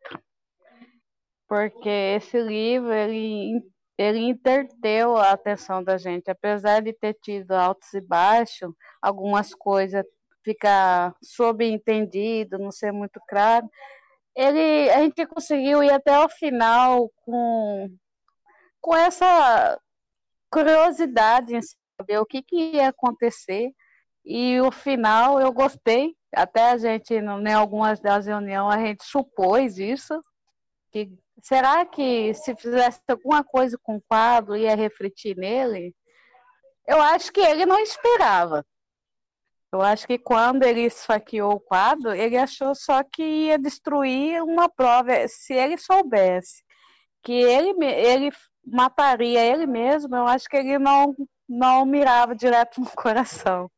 [1.47, 3.61] Porque esse livro, ele
[4.01, 8.73] ele interteu a atenção da gente, apesar de ter tido altos e baixos,
[9.03, 10.07] algumas coisas
[10.43, 13.69] ficar subentendido, não ser muito claro.
[14.35, 17.95] Ele, a gente conseguiu ir até o final com,
[18.81, 19.79] com essa
[20.51, 23.71] curiosidade em saber o que, que ia acontecer.
[24.25, 29.79] E o final eu gostei, até a gente, em algumas das reuniões, a gente supôs
[29.79, 30.19] isso,
[30.91, 31.13] Que,
[31.43, 35.95] será que se fizesse alguma coisa com o quadro ia refletir nele?
[36.87, 38.65] Eu acho que ele não esperava.
[39.73, 44.69] Eu acho que quando ele esfaqueou o quadro, ele achou só que ia destruir uma
[44.69, 45.13] prova.
[45.29, 46.65] Se ele soubesse
[47.23, 48.33] que ele, ele
[48.65, 51.15] mataria ele mesmo, eu acho que ele não,
[51.49, 53.71] não mirava direto no coração.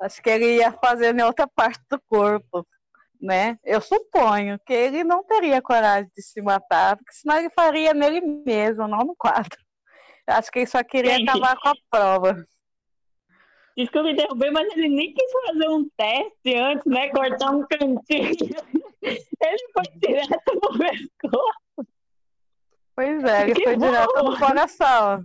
[0.00, 2.66] Acho que ele ia fazer em outra parte do corpo,
[3.20, 3.58] né?
[3.64, 8.20] Eu suponho que ele não teria coragem de se matar, porque senão ele faria nele
[8.20, 9.58] mesmo, não no quadro.
[10.26, 11.28] Acho que ele só queria Gente.
[11.28, 12.46] acabar com a prova.
[13.76, 17.08] Desculpa interromper, mas ele nem quis fazer um teste antes, né?
[17.10, 18.56] Cortar um cantinho.
[19.02, 21.88] Ele foi direto no pescoço.
[22.94, 23.86] Pois é, ele que foi bom.
[23.86, 25.24] direto no coração.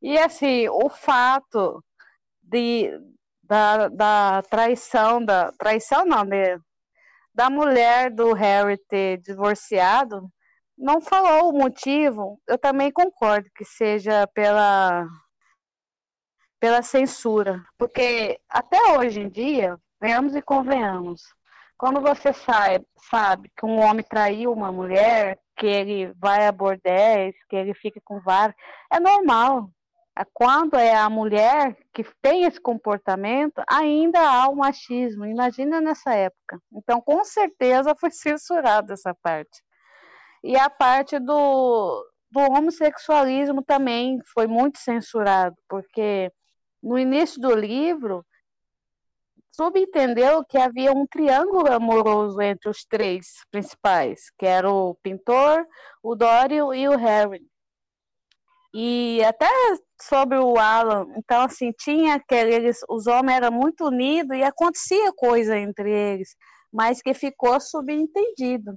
[0.00, 1.82] E assim, o fato
[2.42, 2.90] de,
[3.46, 6.58] da, da traição, da traição não, né?
[7.34, 10.30] Da mulher do Harry ter divorciado,
[10.78, 12.40] não falou o motivo.
[12.46, 15.06] Eu também concordo que seja pela
[16.60, 21.20] pela censura, porque até hoje em dia, venhamos e convenhamos,
[21.76, 27.34] quando você sabe, sabe que um homem traiu uma mulher, que ele vai a bordéis,
[27.48, 28.56] que ele fica com vários,
[28.90, 29.68] é normal.
[30.32, 35.26] Quando é a mulher que tem esse comportamento, ainda há o machismo.
[35.26, 36.60] Imagina nessa época.
[36.72, 39.62] Então, com certeza foi censurada essa parte.
[40.42, 46.30] E a parte do, do homossexualismo também foi muito censurado, porque
[46.82, 48.24] no início do livro,
[49.54, 55.64] subentendeu que havia um triângulo amoroso entre os três principais, que era o pintor,
[56.02, 57.40] o Dório e o Harry.
[58.76, 59.48] E até
[60.02, 65.56] sobre o Alan, então assim, tinha aqueles, os homens eram muito unidos e acontecia coisa
[65.56, 66.34] entre eles,
[66.72, 68.74] mas que ficou subentendido.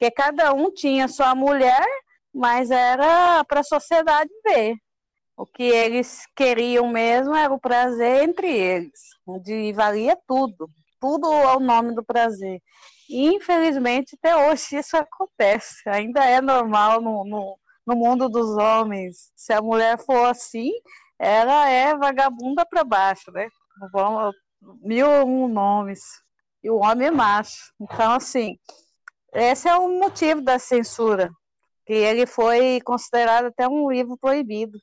[0.00, 1.86] Que cada um tinha sua mulher,
[2.34, 4.74] mas era para a sociedade ver.
[5.36, 10.68] O que eles queriam mesmo era o prazer entre eles, onde valia tudo,
[11.00, 12.60] tudo ao nome do prazer.
[13.08, 17.56] E, infelizmente, até hoje isso acontece, ainda é normal no, no,
[17.90, 19.32] no mundo dos homens.
[19.34, 20.70] Se a mulher for assim,
[21.18, 23.48] ela é vagabunda para baixo, né?
[23.92, 24.34] Vamos,
[24.80, 26.00] mil um nomes.
[26.62, 27.72] E o homem é macho.
[27.80, 28.56] Então, assim,
[29.32, 31.30] esse é o motivo da censura,
[31.84, 34.78] que ele foi considerado até um livro proibido.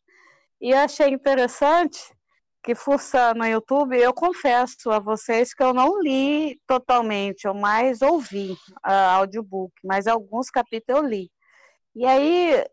[0.59, 1.99] E achei interessante
[2.63, 8.01] que fuçando no YouTube, eu confesso a vocês que eu não li totalmente, eu mais
[8.01, 11.31] ouvi a audiobook, mas alguns capítulos eu li.
[11.95, 12.65] E aí,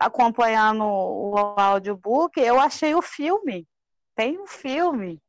[0.00, 3.68] acompanhando o audiobook, eu achei o filme.
[4.16, 5.20] Tem um filme.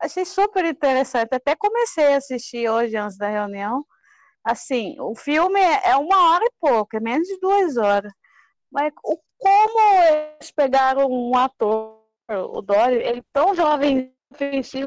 [0.00, 1.34] Achei super interessante.
[1.34, 3.84] Até comecei a assistir hoje antes da reunião.
[4.44, 8.12] Assim, o filme é uma hora e pouco, é menos de duas horas.
[8.70, 14.12] Mas o como eles pegaram um ator, o Dory, ele tão jovem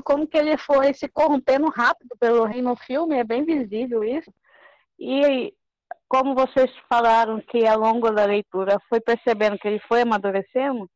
[0.04, 4.32] como que ele foi se corrompendo rápido pelo rei no filme, é bem visível isso.
[5.00, 5.54] E
[6.12, 10.92] como vocês falaram que ao longo da leitura foi percebendo que ele foi amadurecendo,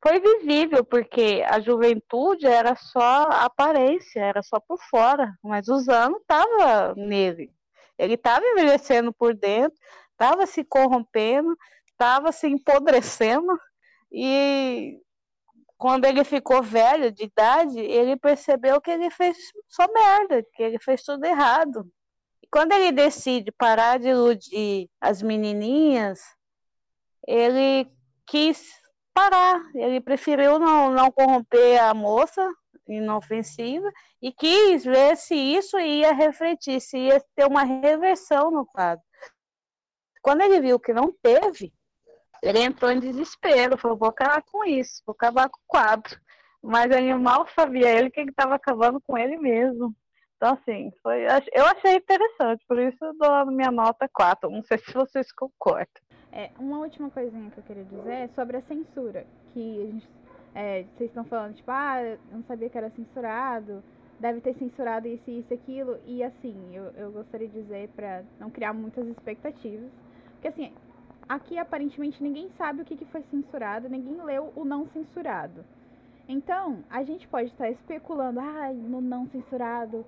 [0.00, 6.20] foi visível, porque a juventude era só aparência, era só por fora, mas os anos
[6.20, 7.50] estavam nele.
[7.98, 9.76] Ele estava envelhecendo por dentro,
[10.12, 11.52] estava se corrompendo,
[11.88, 13.58] estava se empodrecendo
[14.12, 15.00] e
[15.76, 19.36] quando ele ficou velho de idade, ele percebeu que ele fez
[19.68, 21.90] só merda, que ele fez tudo errado.
[22.50, 26.20] Quando ele decide parar de iludir as menininhas,
[27.26, 27.88] ele
[28.26, 28.68] quis
[29.14, 32.48] parar, ele preferiu não, não corromper a moça
[32.88, 33.88] inofensiva
[34.20, 39.04] e quis ver se isso ia refletir, se ia ter uma reversão no quadro.
[40.22, 41.72] Quando ele viu que não teve,
[42.42, 46.18] ele entrou em desespero, falou, vou acabar com isso, vou acabar com o quadro.
[46.62, 49.94] Mas ele mal sabia ele que estava acabando com ele mesmo.
[50.40, 54.48] Então, assim, foi, eu achei interessante, por isso dou a minha nota 4.
[54.48, 56.02] Não sei se vocês concordam.
[56.32, 59.26] É, uma última coisinha que eu queria dizer é sobre a censura.
[59.52, 60.08] Que a gente,
[60.54, 63.84] é, vocês estão falando, tipo, ah, eu não sabia que era censurado,
[64.18, 65.98] deve ter censurado isso, isso, aquilo.
[66.06, 69.90] E assim, eu, eu gostaria de dizer para não criar muitas expectativas.
[70.32, 70.72] Porque assim,
[71.28, 75.66] aqui aparentemente ninguém sabe o que, que foi censurado, ninguém leu o não censurado.
[76.26, 80.06] Então, a gente pode estar especulando, ah, no não censurado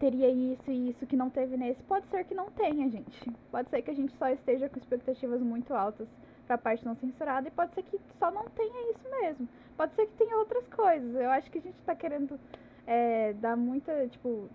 [0.00, 1.82] teria isso e isso que não teve nesse.
[1.82, 3.30] Pode ser que não tenha, gente.
[3.52, 6.08] Pode ser que a gente só esteja com expectativas muito altas
[6.46, 9.48] para parte não censurada e pode ser que só não tenha isso mesmo.
[9.76, 11.14] Pode ser que tenha outras coisas.
[11.14, 12.40] Eu acho que a gente está querendo
[12.86, 14.48] é, dar muita, tipo,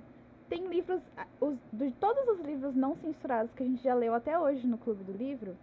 [0.50, 1.02] tem livros,
[1.40, 4.78] os, de todos os livros não censurados que a gente já leu até hoje no
[4.80, 5.56] Clube do Livro,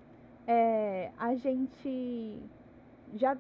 [0.47, 2.41] é, a gente
[3.15, 3.37] já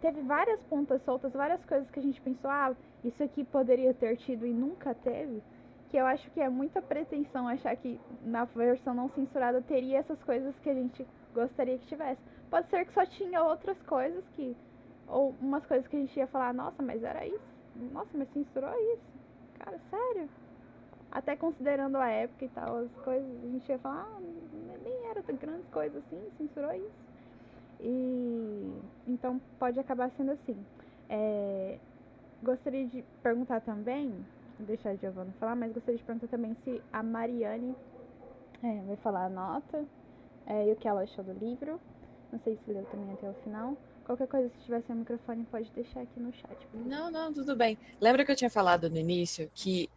[0.00, 4.16] teve várias pontas soltas, várias coisas que a gente pensou, ah, isso aqui poderia ter
[4.18, 5.42] tido e nunca teve,
[5.90, 10.22] que eu acho que é muita pretensão achar que na versão não censurada teria essas
[10.22, 12.20] coisas que a gente gostaria que tivesse.
[12.50, 14.56] Pode ser que só tinha outras coisas que.
[15.08, 17.56] Ou umas coisas que a gente ia falar, nossa, mas era isso.
[17.92, 19.02] Nossa, mas censurou isso.
[19.58, 20.28] Cara, sério.
[21.10, 24.20] Até considerando a época e tal, as coisas, a gente ia falar, ah,
[24.82, 27.06] nem era grandes coisas assim, censurou isso.
[27.80, 28.72] E
[29.06, 30.56] então pode acabar sendo assim.
[31.08, 31.78] É,
[32.42, 34.12] gostaria de perguntar também,
[34.64, 37.74] deixar a Giovana falar, mas gostaria de perguntar também se a Mariane
[38.62, 39.84] é, vai falar a nota
[40.46, 41.80] é, e o que ela achou do livro.
[42.32, 43.76] Não sei se leu também até o final.
[44.04, 46.56] Qualquer coisa, se tiver sem microfone, pode deixar aqui no chat.
[46.72, 47.76] Não, não, tudo bem.
[48.00, 49.88] Lembra que eu tinha falado no início que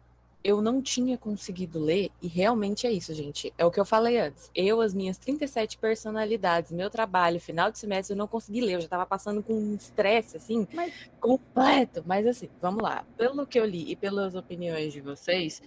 [0.42, 3.52] eu não tinha conseguido ler, e realmente é isso, gente.
[3.58, 4.50] É o que eu falei antes.
[4.54, 8.74] Eu, as minhas 37 personalidades, meu trabalho, final de semestre, eu não consegui ler.
[8.74, 10.92] Eu já estava passando com um estresse, assim, Mas...
[11.20, 12.02] completo.
[12.06, 13.04] Mas, assim, vamos lá.
[13.16, 15.62] Pelo que eu li e pelas opiniões de vocês,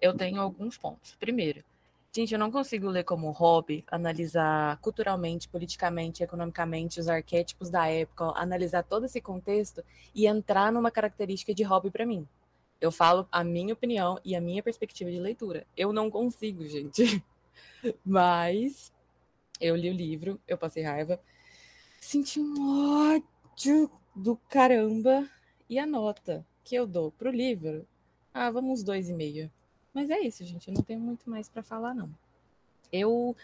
[0.00, 1.14] eu tenho alguns pontos.
[1.18, 1.64] Primeiro,
[2.14, 8.32] Gente, eu não consigo ler como hobby, analisar culturalmente, politicamente, economicamente os arquétipos da época,
[8.36, 9.84] analisar todo esse contexto
[10.14, 12.26] e entrar numa característica de hobby para mim.
[12.80, 15.66] Eu falo a minha opinião e a minha perspectiva de leitura.
[15.76, 17.22] Eu não consigo, gente.
[18.04, 18.92] Mas
[19.60, 21.20] eu li o livro, eu passei raiva,
[22.00, 25.28] senti um ódio do caramba
[25.68, 27.86] e a nota que eu dou pro livro,
[28.34, 29.50] ah, vamos dois e meio.
[29.94, 30.68] Mas é isso, gente.
[30.68, 32.10] Eu não tenho muito mais para falar, não.
[32.92, 33.34] Eu.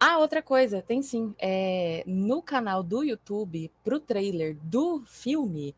[0.00, 1.34] Ah, outra coisa, tem sim.
[1.38, 5.74] É, no canal do YouTube, pro trailer do filme,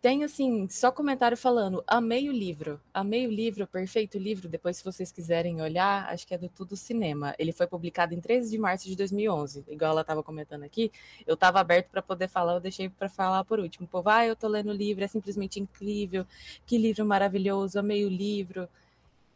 [0.00, 4.48] tem assim, só comentário falando, amei o livro, amei o livro, perfeito livro.
[4.48, 7.34] Depois, se vocês quiserem olhar, acho que é do Tudo Cinema.
[7.38, 10.90] Ele foi publicado em 13 de março de 2011, igual ela estava comentando aqui.
[11.26, 13.86] Eu estava aberto para poder falar, eu deixei para falar por último.
[13.86, 16.26] Pô, vai, eu tô lendo o livro, é simplesmente incrível,
[16.64, 18.68] que livro maravilhoso, amei o livro.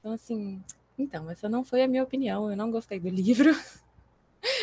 [0.00, 0.62] Então, assim,
[0.98, 3.54] então, essa não foi a minha opinião, eu não gostei do livro.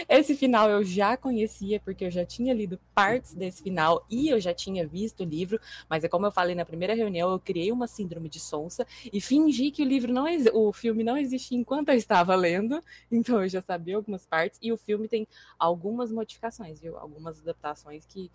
[0.07, 4.39] Esse final eu já conhecia, porque eu já tinha lido partes desse final e eu
[4.39, 5.59] já tinha visto o livro,
[5.89, 9.19] mas é como eu falei na primeira reunião, eu criei uma síndrome de sonsa e
[9.19, 13.49] fingi que o livro não o filme não existia enquanto eu estava lendo, então eu
[13.49, 15.27] já sabia algumas partes e o filme tem
[15.57, 16.97] algumas modificações, viu?
[16.97, 18.31] Algumas adaptações que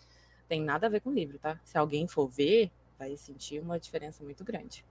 [0.48, 1.60] tem nada a ver com o livro, tá?
[1.64, 4.84] Se alguém for ver, vai sentir uma diferença muito grande.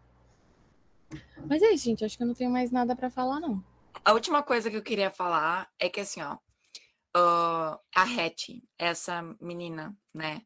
[1.47, 2.03] Mas é isso, gente.
[2.03, 3.63] Acho que eu não tenho mais nada para falar, não.
[4.03, 6.35] A última coisa que eu queria falar é que, assim, ó,
[7.15, 10.41] uh, a Hattie, essa menina, né?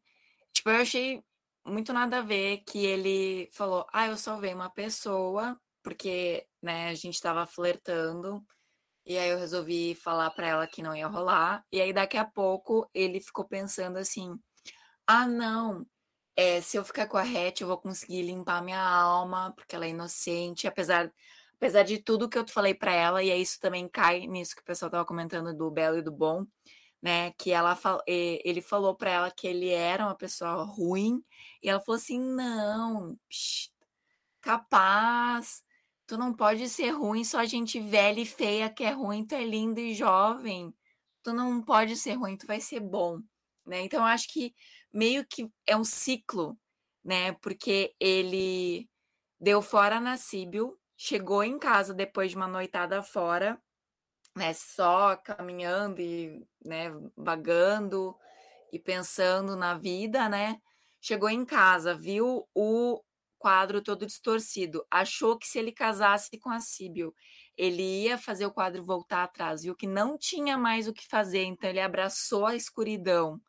[0.52, 1.22] Tipo, eu achei
[1.64, 6.94] muito nada a ver que ele falou, ah, eu salvei uma pessoa, porque, né, a
[6.94, 8.44] gente tava flertando,
[9.04, 12.24] e aí eu resolvi falar para ela que não ia rolar, e aí daqui a
[12.24, 14.38] pouco ele ficou pensando assim,
[15.06, 15.86] ah, não,
[16.36, 19.86] é, se eu ficar com a Hattie, eu vou conseguir limpar minha alma, porque ela
[19.86, 21.12] é inocente, apesar,
[21.60, 24.62] apesar de tudo que eu falei para ela, e é isso também cai nisso que
[24.62, 26.46] o pessoal tava comentando do belo e do bom,
[27.02, 27.32] né?
[27.38, 31.22] Que ela ele falou para ela que ele era uma pessoa ruim,
[31.62, 33.70] e ela falou assim: não, psh,
[34.40, 35.62] capaz,
[36.06, 39.44] tu não pode ser ruim, só gente velha e feia que é ruim, tu é
[39.44, 40.74] lindo e jovem.
[41.22, 43.20] Tu não pode ser ruim, tu vai ser bom
[43.70, 43.82] né?
[43.82, 44.54] Então eu acho que
[44.92, 46.58] meio que é um ciclo,
[47.04, 47.32] né?
[47.34, 48.88] Porque ele
[49.40, 53.58] deu fora na Síbil, chegou em casa depois de uma noitada fora,
[54.36, 54.52] né?
[54.52, 58.14] Só caminhando e, né, vagando
[58.70, 60.60] e pensando na vida, né?
[61.00, 63.02] Chegou em casa, viu o
[63.38, 67.14] quadro todo distorcido, achou que se ele casasse com a Síbil,
[67.56, 71.44] ele ia fazer o quadro voltar atrás, viu que não tinha mais o que fazer,
[71.44, 73.40] então ele abraçou a escuridão,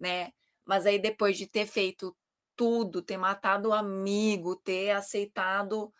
[0.00, 0.32] né?
[0.64, 2.16] Mas aí depois de ter feito
[2.56, 5.92] tudo, ter matado o amigo, ter aceitado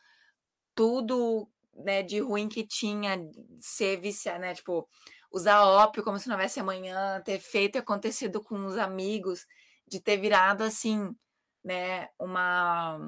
[0.76, 3.18] tudo, né, de ruim que tinha,
[3.60, 4.88] ser viciado, né, tipo,
[5.32, 9.46] usar ópio como se não houvesse amanhã, ter feito e acontecido com os amigos,
[9.88, 11.14] de ter virado assim,
[11.64, 13.00] né, uma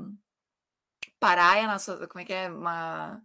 [1.20, 3.22] paraia na sua, como é que é, uma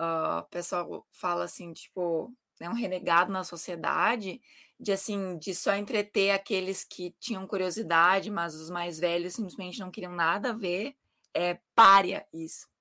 [0.00, 4.40] uh, o pessoal fala assim, tipo, né, um renegado na sociedade,
[4.78, 9.90] de assim, de só entreter aqueles que tinham curiosidade, mas os mais velhos simplesmente não
[9.90, 10.96] queriam nada a ver,
[11.32, 12.73] é párea isso.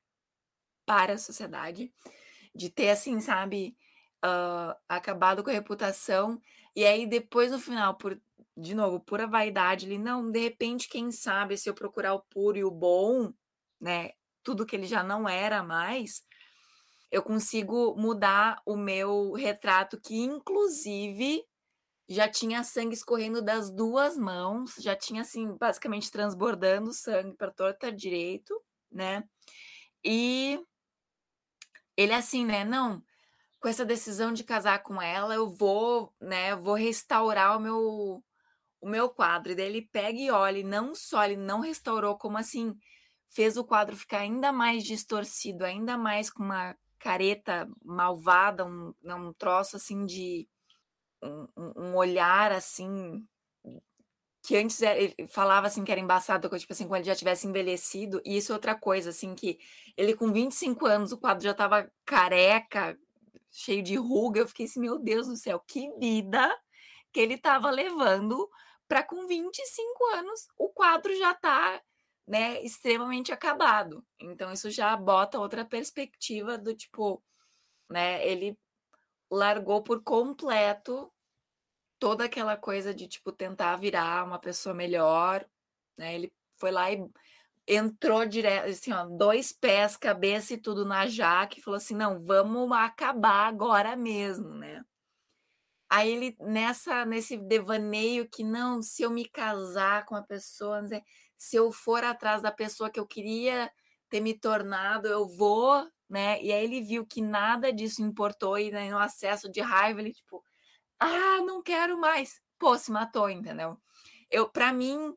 [0.86, 1.94] Para a sociedade,
[2.54, 3.76] de ter assim, sabe,
[4.24, 6.42] uh, acabado com a reputação,
[6.76, 8.20] e aí depois no final, por
[8.56, 12.58] de novo, pura vaidade, ele não, de repente, quem sabe, se eu procurar o puro
[12.58, 13.34] e o bom,
[13.82, 14.12] né,
[14.44, 16.24] tudo que ele já não era mais,
[17.12, 21.44] eu consigo mudar o meu retrato, que inclusive
[22.08, 27.92] já tinha sangue escorrendo das duas mãos, já tinha assim, basicamente transbordando sangue para torta
[27.92, 28.54] direito,
[28.92, 29.24] né?
[30.04, 30.60] E
[31.98, 32.64] ele é assim, né?
[32.66, 33.04] Não,
[33.60, 38.24] com essa decisão de casar com ela, eu vou, né, vou restaurar o meu
[38.82, 39.54] o meu quadro.
[39.54, 42.76] E daí ele pega e olha, e não só ele não restaurou, como assim,
[43.30, 49.34] fez o quadro ficar ainda mais distorcido, ainda mais com uma careta malvada, um, um
[49.34, 50.48] troço assim de
[51.24, 53.26] um, um olhar assim
[54.44, 58.22] que antes ele falava assim que era embaçado, tipo assim, quando ele já tivesse envelhecido,
[58.26, 59.58] e isso é outra coisa, assim, que
[59.96, 62.98] ele com 25 anos, o quadro já tava careca,
[63.50, 66.54] cheio de ruga, eu fiquei assim, meu Deus do céu, que vida
[67.14, 68.50] que ele tava levando
[68.88, 71.82] para com 25 anos o quadro já tá,
[72.28, 74.06] né, extremamente acabado.
[74.20, 77.24] Então isso já bota outra perspectiva do tipo,
[77.90, 78.58] né, ele
[79.32, 81.12] largou por completo
[82.04, 85.46] toda aquela coisa de tipo tentar virar uma pessoa melhor,
[85.98, 86.14] né?
[86.16, 87.02] Ele foi lá e
[87.68, 92.70] entrou direto, assim, ó, dois pés, cabeça e tudo na jaque, falou assim: "Não, vamos
[92.74, 94.84] acabar agora mesmo", né?
[95.90, 100.82] Aí ele nessa nesse devaneio que não, se eu me casar com a pessoa,
[101.38, 103.72] se eu for atrás da pessoa que eu queria
[104.10, 106.42] ter me tornado, eu vou, né?
[106.44, 110.12] E aí ele viu que nada disso importou e né, no acesso de raiva ele
[110.14, 110.44] tipo
[111.04, 112.42] ah, não quero mais.
[112.60, 113.78] Pô, se matou, entendeu?
[114.30, 115.16] Eu, para mim,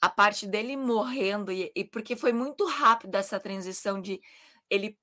[0.00, 4.20] a parte dele morrendo e, e, porque foi muito rápido essa transição de
[4.70, 4.98] ele,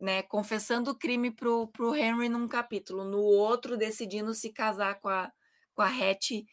[0.00, 5.08] né, confessando o crime pro, pro Henry num capítulo, no outro decidindo se casar com
[5.08, 5.32] a
[5.78, 6.44] com a Hattie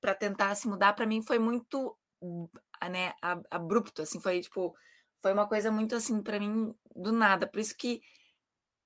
[0.00, 1.96] para tentar se mudar, para mim foi muito,
[2.90, 3.12] né,
[3.48, 4.74] abrupto, assim, foi tipo,
[5.22, 8.00] foi uma coisa muito assim para mim do nada, por isso que,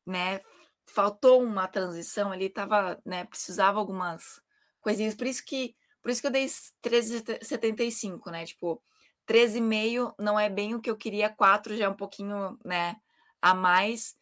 [0.07, 0.41] né,
[0.87, 4.41] faltou uma transição, ele tava, né, precisava algumas
[4.81, 8.83] coisinhas, por isso que, por isso que eu dei 13,75, né, tipo,
[9.27, 12.97] 13,5 não é bem o que eu queria, 4 já é um pouquinho, né,
[13.43, 14.17] a mais,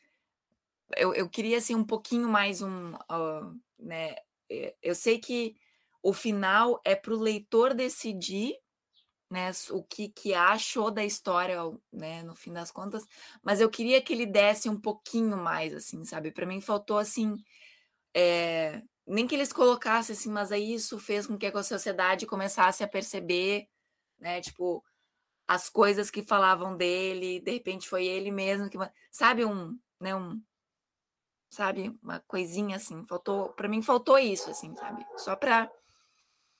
[0.97, 4.17] eu, eu queria, assim, um pouquinho mais um, uh, né,
[4.83, 5.57] eu sei que
[6.03, 8.57] o final é para o leitor decidir
[9.35, 11.59] né, o que, que achou da história,
[11.93, 13.05] né, no fim das contas,
[13.43, 16.31] mas eu queria que ele desse um pouquinho mais, assim, sabe?
[16.31, 17.37] Para mim faltou, assim,
[18.15, 22.85] é, nem que eles colocassem, assim, mas aí isso fez com que a sociedade começasse
[22.85, 23.67] a perceber,
[24.21, 24.85] né, tipo,
[25.49, 28.79] as coisas que falavam dele, de repente foi ele mesmo que,
[29.11, 30.41] sabe, um, né, um,
[31.51, 35.05] sabe, uma coisinha assim, faltou, para mim faltou isso, assim, sabe?
[35.17, 35.69] Só para,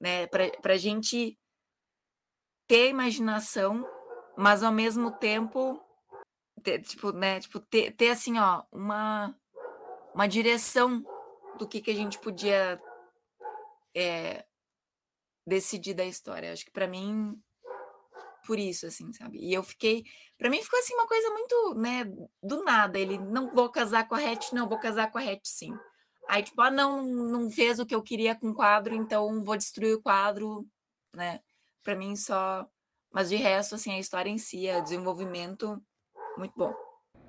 [0.01, 1.39] né, para gente
[2.67, 3.87] ter imaginação,
[4.37, 5.81] mas ao mesmo tempo
[6.63, 9.35] ter, tipo, né, tipo ter, ter assim, ó, uma
[10.15, 11.05] uma direção
[11.59, 12.81] do que que a gente podia
[13.95, 14.45] é,
[15.47, 16.53] decidir da história.
[16.53, 17.41] Acho que para mim
[18.47, 19.39] por isso assim, sabe?
[19.39, 20.05] E eu fiquei,
[20.39, 22.05] para mim ficou assim uma coisa muito, né,
[22.43, 22.99] do nada.
[22.99, 25.73] Ele não vou casar com a Hatch, não vou casar com a Hatch, sim.
[26.29, 29.57] Aí tipo, ah, não, não fez o que eu queria com o quadro, então vou
[29.57, 30.67] destruir o quadro,
[31.15, 31.41] né?
[31.85, 32.67] Para mim só.
[33.13, 35.81] Mas de resto, assim, a história em si, o desenvolvimento,
[36.37, 36.75] muito bom.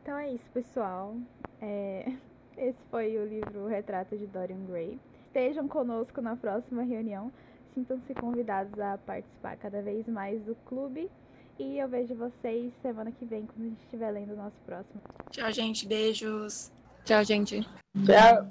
[0.02, 1.16] Então é isso, pessoal.
[1.62, 2.06] É...
[2.58, 4.98] Esse foi o livro Retrato de Dorian Gray.
[5.28, 7.32] Estejam conosco na próxima reunião.
[7.74, 11.12] Sintam-se convidados a participar cada vez mais do clube.
[11.60, 15.02] E eu vejo vocês semana que vem, quando a gente estiver lendo o nosso próximo.
[15.32, 15.86] Tchau, gente.
[15.86, 16.72] Beijos.
[17.04, 17.62] Tchau, gente.
[18.06, 18.48] Tchau.